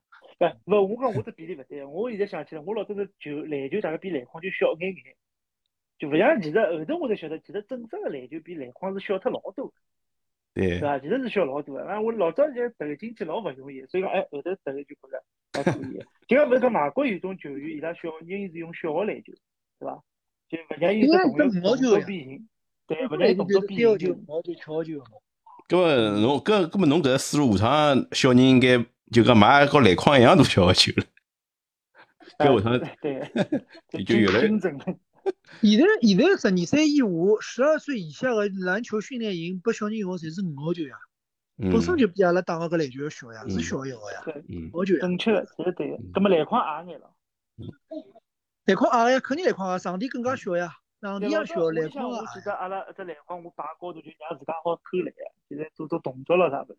[0.65, 5.15] 不，勿，我讲我只比例勿对，我现在想起来，我老早是球篮球大概比篮筐就小眼眼。
[5.99, 9.71] 就勿像其实后头我才晓得，其实真正的篮球比篮筐是小脱老多。
[10.55, 10.97] 对，是吧？
[10.97, 11.85] 其实是小老多的。
[11.85, 15.23] 那我老早就投进去老勿容易，所以讲哎，后头投就觉着
[15.53, 16.03] 还可以。
[16.27, 19.31] 就像勿是讲外国有种球员，伊拉小人是用小个篮球，
[19.77, 19.99] 对吧？
[20.49, 22.49] 就勿像有种动作变形，
[22.87, 24.93] 对，勿像动作变形就毛球、巧球。
[25.67, 31.03] 搿么侬搿搿么侬搿个思路下趟小人应该就讲买和篮筐一样大小个球了。
[32.37, 34.75] 搿下趟对，就越来越精准。
[35.61, 37.05] 现在现在十二岁以下、
[37.41, 40.97] 十二岁以下的篮球训练营拨小人用的侪是五号球呀，
[41.57, 44.23] 本身就比阿拉打个搿篮球要小呀，是小一号呀，
[44.73, 45.01] 五号球呀。
[45.01, 45.99] 正确，是对。
[46.13, 47.13] 搿么篮筐矮眼了。
[48.65, 52.19] 篮筐矮呀，肯定篮筐矮，场地更加小呀，场地也小，篮筐矮。
[52.21, 55.13] 我记得阿拉这篮筐我摆高头就让自家好扣篮，
[55.49, 56.75] 现在做做动作了啥子。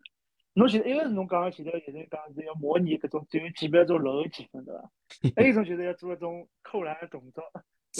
[0.55, 4.91] 侬现在一个是侬刚刚前头有人讲是要模拟搿种只有几秒钟漏几分对伐？
[5.35, 7.43] 还有一种就是要做搿种扣篮的动作。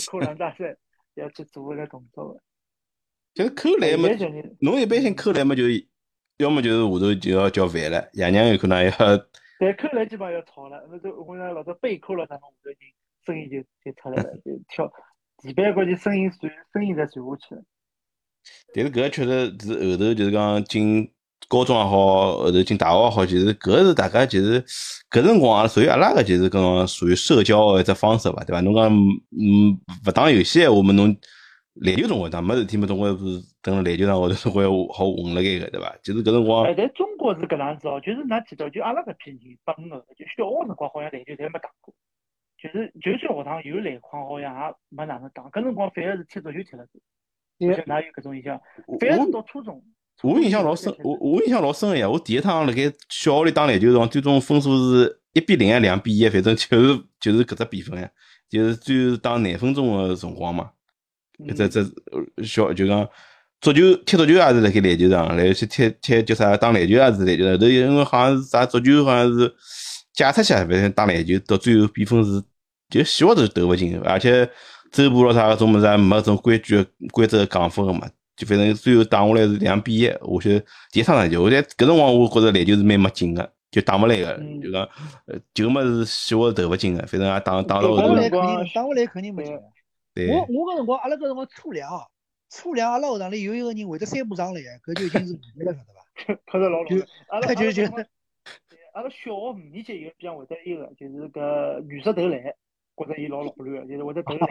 [0.08, 0.76] 扣篮大赛
[1.14, 2.42] 要去做个动作个，
[3.36, 4.10] 就是扣篮嘛，
[4.60, 5.64] 侬一般性扣篮嘛，就
[6.38, 8.92] 要么就是下头就要叫饭了，爷娘有可能要。
[9.60, 12.78] 但，扣篮基本上要吵了，那都我讲老早背扣了，他们下头人
[13.24, 14.92] 声音就就出来了，就跳
[15.38, 17.64] 地板高头声音传声音在传下去了。
[18.74, 21.14] 但是搿确实是后头就是讲进。
[21.48, 24.62] 高中也好，后头进大学也好，其实搿是大家其实
[25.10, 28.62] 搿辰光啊，属于阿拉个就是讲属于社交个一只方式吧，对伐？
[28.62, 29.78] 侬讲嗯，
[30.08, 31.16] 勿打游戏闲话么侬
[31.76, 35.96] 篮球总归打，没事体么总归是等辣篮球场高头总归好混辣盖个，对伐？
[36.04, 36.66] 其实搿辰光。
[36.66, 41.94] 哎，在中国是搿样子哦，就是㑚提到就阿拉搿批人八五后，就小学辰光好像篮球侪没打过，
[42.62, 45.44] 就是就算学堂有篮筐，好像也没哪能打。
[45.50, 47.02] 搿辰光反而是踢足球踢了多，
[47.68, 48.60] 不晓㑚有搿种印象？
[49.00, 49.84] 反而是到初中。
[50.22, 52.10] 我印象老深， 我我印象老深个呀！
[52.10, 58.10] 我第一趟辣盖小学里打篮球辰光，最终分数是一比零啊，两比一，反正就是就是搿只比分呀，
[58.50, 60.70] 就是最后打廿分钟个辰光嘛。
[61.58, 61.84] 这这
[62.44, 63.06] 小就讲
[63.60, 67.60] 足球踢足球也是辣盖篮球场，然后去踢踢叫啥打篮球也是篮球场。
[67.60, 69.54] 头因为好像是啥足球好像是
[70.14, 72.42] 解出去，反正打篮球到最后比分是
[72.90, 74.50] 就希望都投勿进，而且
[74.92, 78.08] 周部咯啥搿种物事也没种规矩规则讲法个嘛。
[78.36, 80.60] 就反正最后打下来是两比一，我就
[80.92, 84.82] 第一场篮球，我在搿辰光我觉着篮球是蛮没劲个，就打勿来个，就讲
[85.28, 88.02] 呃球么是希望投勿进个，反正也打打到后头。
[88.02, 89.54] 打勿来肯定，打勿来肯定没劲。
[90.30, 91.90] 我我搿辰光阿拉搿辰光初两，
[92.50, 96.42] 初两阿拉学堂里有一个人会得三步上来，搿就已经是无敌了，晓得伐？
[96.52, 96.86] 可是老老。
[97.30, 97.84] 阿拉 就就
[98.94, 102.42] 阿拉小学五年级有一边会得一个，就是搿女色投篮。
[102.96, 104.48] 觉着伊老老卵，就 是我在投篮，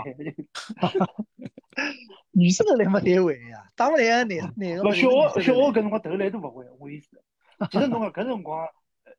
[2.32, 4.92] 女生投篮没单位呀，打不来男男个。
[4.92, 7.22] 小学小学搿辰光投篮都勿会，我意思。
[7.70, 8.66] 其实侬讲搿辰光，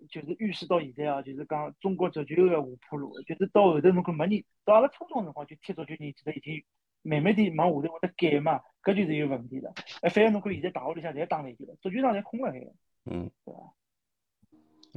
[0.09, 2.57] 就是预示到现在啊，就是讲中国足球个下
[2.89, 6.63] 坡路，就是到后头侬看没人，到阿拉初中辰光就踢足球人，其实已经
[7.01, 9.73] 慢慢地往下头会得改嘛，搿就是有问题了。
[10.01, 12.59] 哎，反而侬看现在大学里向侪打篮球了，足球场侪空了海。
[13.05, 13.73] 嗯，对伐？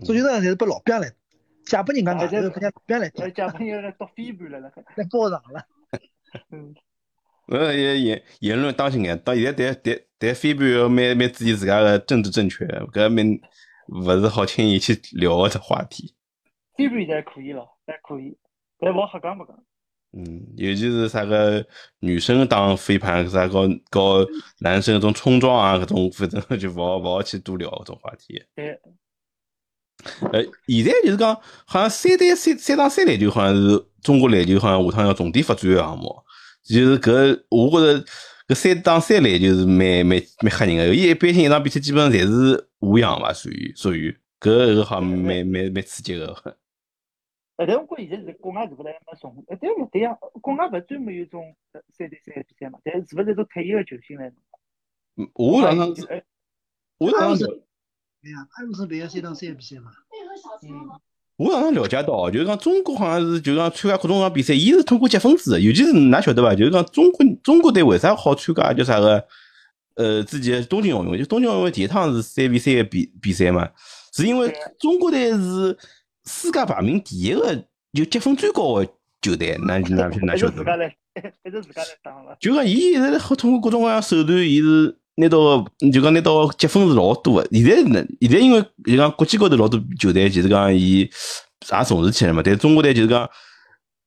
[0.04, 1.12] 足球场侪是拨老兵来。
[1.66, 5.66] 借拨人家拿，人家别来借拨人家读飞盘了，那在包场了。
[6.50, 6.74] 嗯，
[7.48, 13.38] 呃，言言言论当心眼，到现在谈谈谈飞盘要蛮蛮注意自家的政治正确，搿蛮
[13.88, 16.14] 勿是好轻易去聊个只话题。
[16.76, 18.38] 飞盘现在可以了，还可以，
[18.78, 19.56] 但往瞎讲不讲。
[20.12, 21.66] 嗯，尤其是啥个
[21.98, 24.24] 女生打飞盘，啥搞搞
[24.60, 28.44] 男生搿种冲撞啊，搿种反正就勿好勿好去多聊搿种话题。
[28.54, 28.80] 对。
[30.32, 31.34] 呃，现在就是讲，
[31.64, 36.22] 好像三对三三打三篮球，好像是中国篮球好像下趟要重点发展个项目。
[36.62, 38.04] 就是搿，我觉着
[38.48, 40.94] 搿三打三篮球是蛮蛮蛮吓人个。
[40.94, 46.32] 伊一般性一场比赛基本上侪是无氧伐，属于属于搿个好像蛮蛮蛮刺激个。
[47.56, 49.44] 哎，但我觉现在是国外是勿是还没重？
[49.48, 50.12] 哎，对勿对呀？
[50.42, 51.56] 国外勿专门有种
[51.96, 52.78] 三对三比赛嘛？
[52.84, 54.30] 但是是勿是种退役个球星来？
[55.34, 55.88] 我上趟，
[56.98, 57.48] 我上趟。
[58.26, 59.92] 哎呀，还不是办三打三比赛嘛？
[60.64, 60.90] 嗯，
[61.36, 66.52] 我上趟了解到，就是讲中国好像是，就是讲参加各种各样比赛，伊是通过积分制，尤其是㑚晓得伐？
[66.52, 69.24] 就是讲中国中国队为啥好参加叫啥个？
[69.94, 73.70] 呃，之前东京奥运会，就东京奥运会第一趟是三比三个比比赛嘛，
[74.12, 75.78] 是因为中国队是
[76.24, 78.86] 世界排名第一个，就积分最高的
[79.22, 80.72] 球队，那 那那晓得伐？
[80.74, 82.36] 还是自家来打了。
[82.40, 84.98] 就讲伊现在好通过各种各样手段，伊是。
[85.18, 92.42] 拿到就讲拿到积分是老多的，现在呢，现在因为就讲国际高头老多球队，其实讲伊也重视起来嘛。
[92.44, 93.26] 但中国队就是讲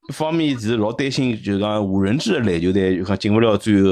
[0.07, 3.89] 一方面其实老担心，就是讲无人制的篮球队就讲进不了最后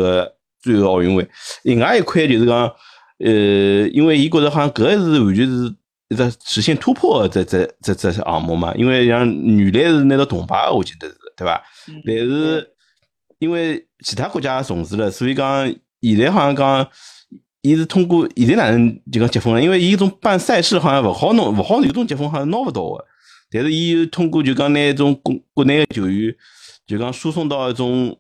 [0.62, 1.28] 最后奥运会。
[1.64, 2.72] 另外一块就是讲，
[3.18, 5.76] 呃，因为伊觉得好像搿是完全是
[6.10, 8.72] 一个实现突破这这这这项目嘛。
[8.76, 11.64] 因为像女篮是拿到铜牌，我记得是对吧？
[12.06, 12.70] 但是
[13.40, 15.74] 因为其他国家重视了，所以讲。
[16.02, 16.88] 现在好像讲，
[17.62, 19.62] 伊是通过现在哪能就讲结婚了？
[19.62, 23.04] 因为伊种办赛事好像勿好弄，勿好有种结婚好像拿勿到个。
[23.50, 26.36] 但是伊又通过就讲拿一种国国内个球员，
[26.86, 28.18] 就讲输送到一种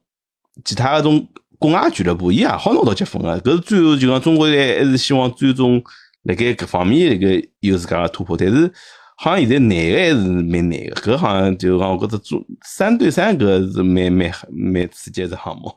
[0.63, 1.27] 其他个种
[1.59, 3.39] 国外俱乐部，伊也好拿到结婚个。
[3.41, 5.81] 搿是最后就讲中国队还是希望最终
[6.23, 8.37] 辣盖搿方面那个有自家个突破。
[8.37, 8.71] 但是
[9.17, 15.71] 好像现在难个还是蛮难个，搿好像就讲我觉着做三对三搿是蛮蛮蛮刺激个项目。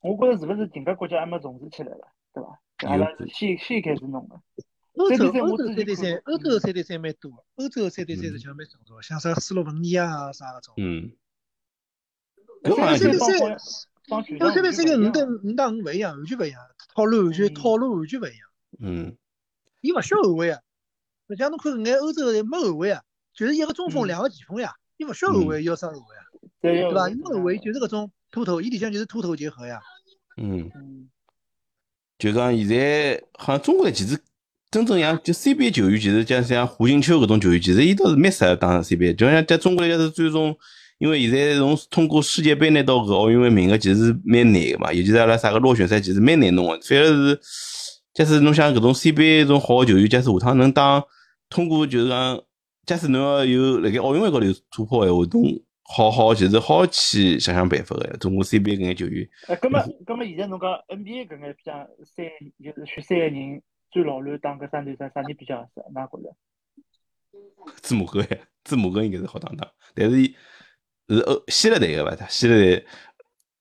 [0.00, 2.60] 我觉着是勿是整个国家还没重视起来了，对伐？
[2.88, 4.40] 阿拉先先开始弄个。
[4.94, 10.74] 欧洲欧洲三对三，欧洲三对三蛮多，欧洲三对三实际上蛮成熟，像啥斯洛文尼亚啥搿种。
[10.76, 11.12] 嗯。
[12.64, 13.58] 三对三，
[14.08, 16.60] 三对三跟五打五勿一样，完全勿一样，
[16.94, 18.48] 套路完全套路完全勿一样。
[18.80, 19.16] 嗯。
[19.80, 20.60] 伊勿需要后卫啊，
[21.28, 26.24] 实际上侬看搿眼欧洲个没后卫啊，就是一个中锋两个前锋呀，伊勿需要后卫，要啥后卫啊？
[26.60, 27.08] 对伐？
[27.08, 29.80] 伊没后卫就是搿种秃头，伊里向就是秃头结合呀。
[30.36, 30.70] 嗯。
[32.18, 34.18] 就讲现在好像中国队其实。
[34.70, 39.14] 真正像就 CBA 球员，其实像像胡金秋搿种球员，其实伊倒是蛮适合当 CBA。
[39.16, 40.54] 就像在中国来讲是最终，
[40.98, 44.92] 因为现在从通过世界杯拿到搿奥运会名额，其实蛮难个嘛。
[44.92, 46.78] 尤其是阿拉啥个落选赛，其实蛮难弄个。
[46.82, 47.40] 反而是，
[48.12, 51.02] 假使侬像搿种 CBA 种好个球员，假使下趟能当
[51.48, 52.38] 通过就是讲，
[52.84, 58.16] 假使侬要有辣盖奥运会高头突破个话，侬好好其实好去想想办法个。
[58.18, 59.28] 中国 CBA 搿眼球员。
[59.48, 62.26] 哎，搿么搿么现在侬讲 NBA 搿眼像三
[62.62, 63.62] 就是选三个人。
[63.90, 65.82] 最老卵打个三对三，啥人比较合适？
[65.94, 66.36] 哪觉着？
[67.80, 70.22] 字母哥呀，字母哥应该是好打打，但是
[71.08, 72.14] 是欧希腊队个伐？
[72.14, 72.84] 他希腊队，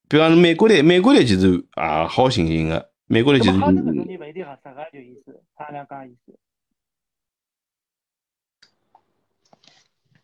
[0.09, 2.91] 比方说美国队，美国队其实也好行行个。
[3.05, 3.57] 美国队其实。
[3.57, 6.37] 哈登搿种人勿一定合适个，就意思，他俩讲意思。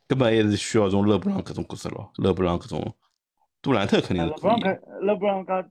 [0.08, 2.96] 根本还是需要从勒布朗搿种角色咯，勒布朗搿种
[3.62, 4.70] 杜兰特肯定是勒布朗克，
[5.02, 5.70] 勒布朗加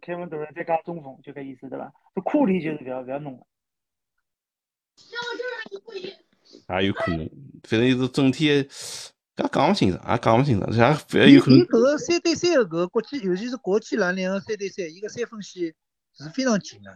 [0.00, 1.92] 凯文杜兰再加中锋，就搿意思对伐？
[2.14, 3.46] 这库里就是勿要勿要弄了。
[6.80, 7.28] 也有可能，
[7.62, 8.64] 反正就是整体，也
[9.50, 11.58] 讲勿清爽，也讲勿清爽，像反正有可能。
[11.58, 15.74] 伊搿个三对三个搿个国际，尤其是国际篮联个三对三，伊个三分线
[16.12, 16.90] 是非常紧的。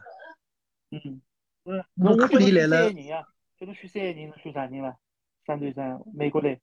[0.90, 1.22] 嗯，
[1.64, 2.92] 嗯，侬库里来了，
[3.56, 4.96] 就侬选三个人，侬选啥人了？
[5.46, 6.60] 三对三，美国队。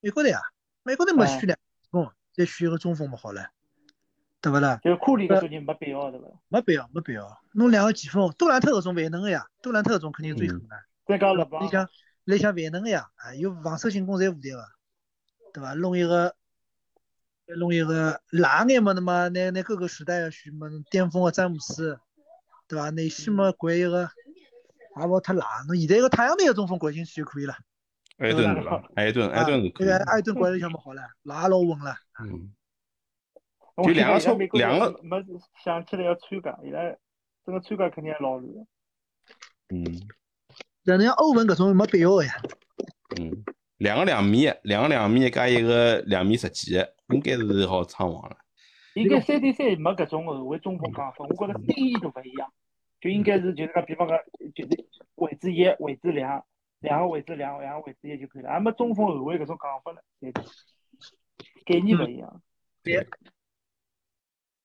[0.00, 0.40] 美国队啊，
[0.82, 1.58] 美国队没选两
[1.90, 3.50] 锋，再选一个中锋嘛好了。
[4.40, 4.78] 对勿啦？
[4.84, 6.30] 就库里搿种人没必要，对勿啦？
[6.48, 7.42] 没必要，没必要。
[7.52, 10.76] 弄两个前锋，杜兰特搿种万能个呀，杜兰特搿种肯定最狠的。
[11.06, 11.88] 再讲勒布朗，你想，
[12.24, 14.64] 你想万能个呀，啊，有防守进攻侪无敌个，
[15.52, 15.74] 对伐？
[15.74, 16.36] 弄一个，
[17.58, 21.98] 弄一个拉眼嘛，那么拿拿各个时代要选么巅峰个詹姆斯，
[22.68, 22.90] 对伐？
[22.90, 24.08] 内线嘛拐一个，
[25.00, 25.62] 也勿太拉。
[25.66, 27.56] 侬现在一个太阳队个中锋拐进去就可以了。
[28.18, 28.84] 艾顿对吧？
[28.94, 29.88] 艾顿，艾顿是可以。
[29.88, 31.94] 艾顿掼里向么好了，拉老稳了。
[32.22, 32.52] 嗯。
[33.80, 35.24] 就两个冲，两个没
[35.62, 36.98] 想起来要参加，现在
[37.46, 38.66] 这个参加肯定还老难。
[39.68, 39.84] 嗯，
[40.84, 42.32] 像像欧文搿种没必要个呀。
[43.20, 43.44] 嗯，
[43.76, 46.74] 两个两米，两个两米加一个两米十几，
[47.10, 48.36] 应该是好称王了。
[48.94, 52.52] 应该三对三没搿种后卫中锋讲法，我觉着定义都勿一样，
[53.00, 54.18] 就应该是就是讲，比方讲，
[54.56, 56.44] 就是位置一、位置两，
[56.80, 59.98] 两个位置两，两个位置也就可以了，还没中锋后卫搿种讲法呢，
[61.64, 62.40] 概念勿一样。
[62.82, 63.06] 对。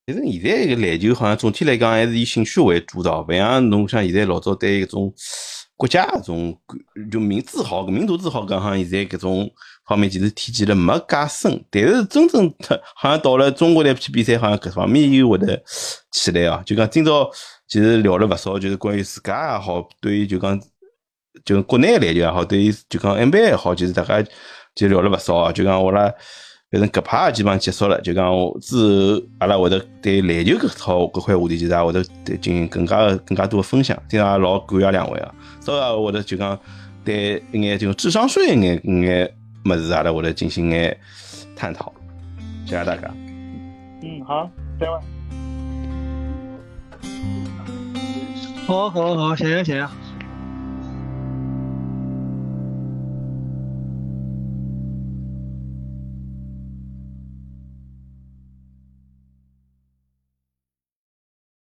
[0.05, 5.14] 其实现在个篮球好像总体来讲还是以兴趣为主导，勿像侬像现在老早对一种
[5.78, 6.61] 国家搿种
[7.09, 9.49] 就民自豪、民族自豪感，好像现在搿种
[9.86, 11.66] 方面其实体现了没介深。
[11.72, 12.53] 但是真正
[12.95, 15.64] 好像到了中国队去比赛，好像搿方面又会得
[16.11, 16.61] 起来啊。
[16.66, 17.32] 就讲今朝
[17.66, 20.59] 其实聊了勿少，就是关于自家也好，对于就讲
[21.45, 24.23] 就国内篮球也好，对于就讲 NBA 也好，其实大家
[24.75, 25.51] 就聊了勿少啊。
[25.51, 26.11] 就讲我拉。
[26.71, 28.25] 反正搿趴基本上结束了，就讲
[28.59, 32.03] 之后阿拉会得对篮球搿套搿块话题，其实也会得
[32.38, 33.95] 进行更加更加多的分享。
[34.09, 35.31] 今朝也老感谢两位啊，
[35.61, 36.59] 稍后会得就讲
[37.05, 39.31] 对一眼就智商税一眼一眼
[39.65, 40.97] 物事，阿拉会得进行眼
[41.55, 41.93] 探讨。
[42.65, 43.13] 谢谢大家。
[44.01, 44.99] 嗯，好，再会。
[48.65, 50.03] 好好好，谢谢谢谢。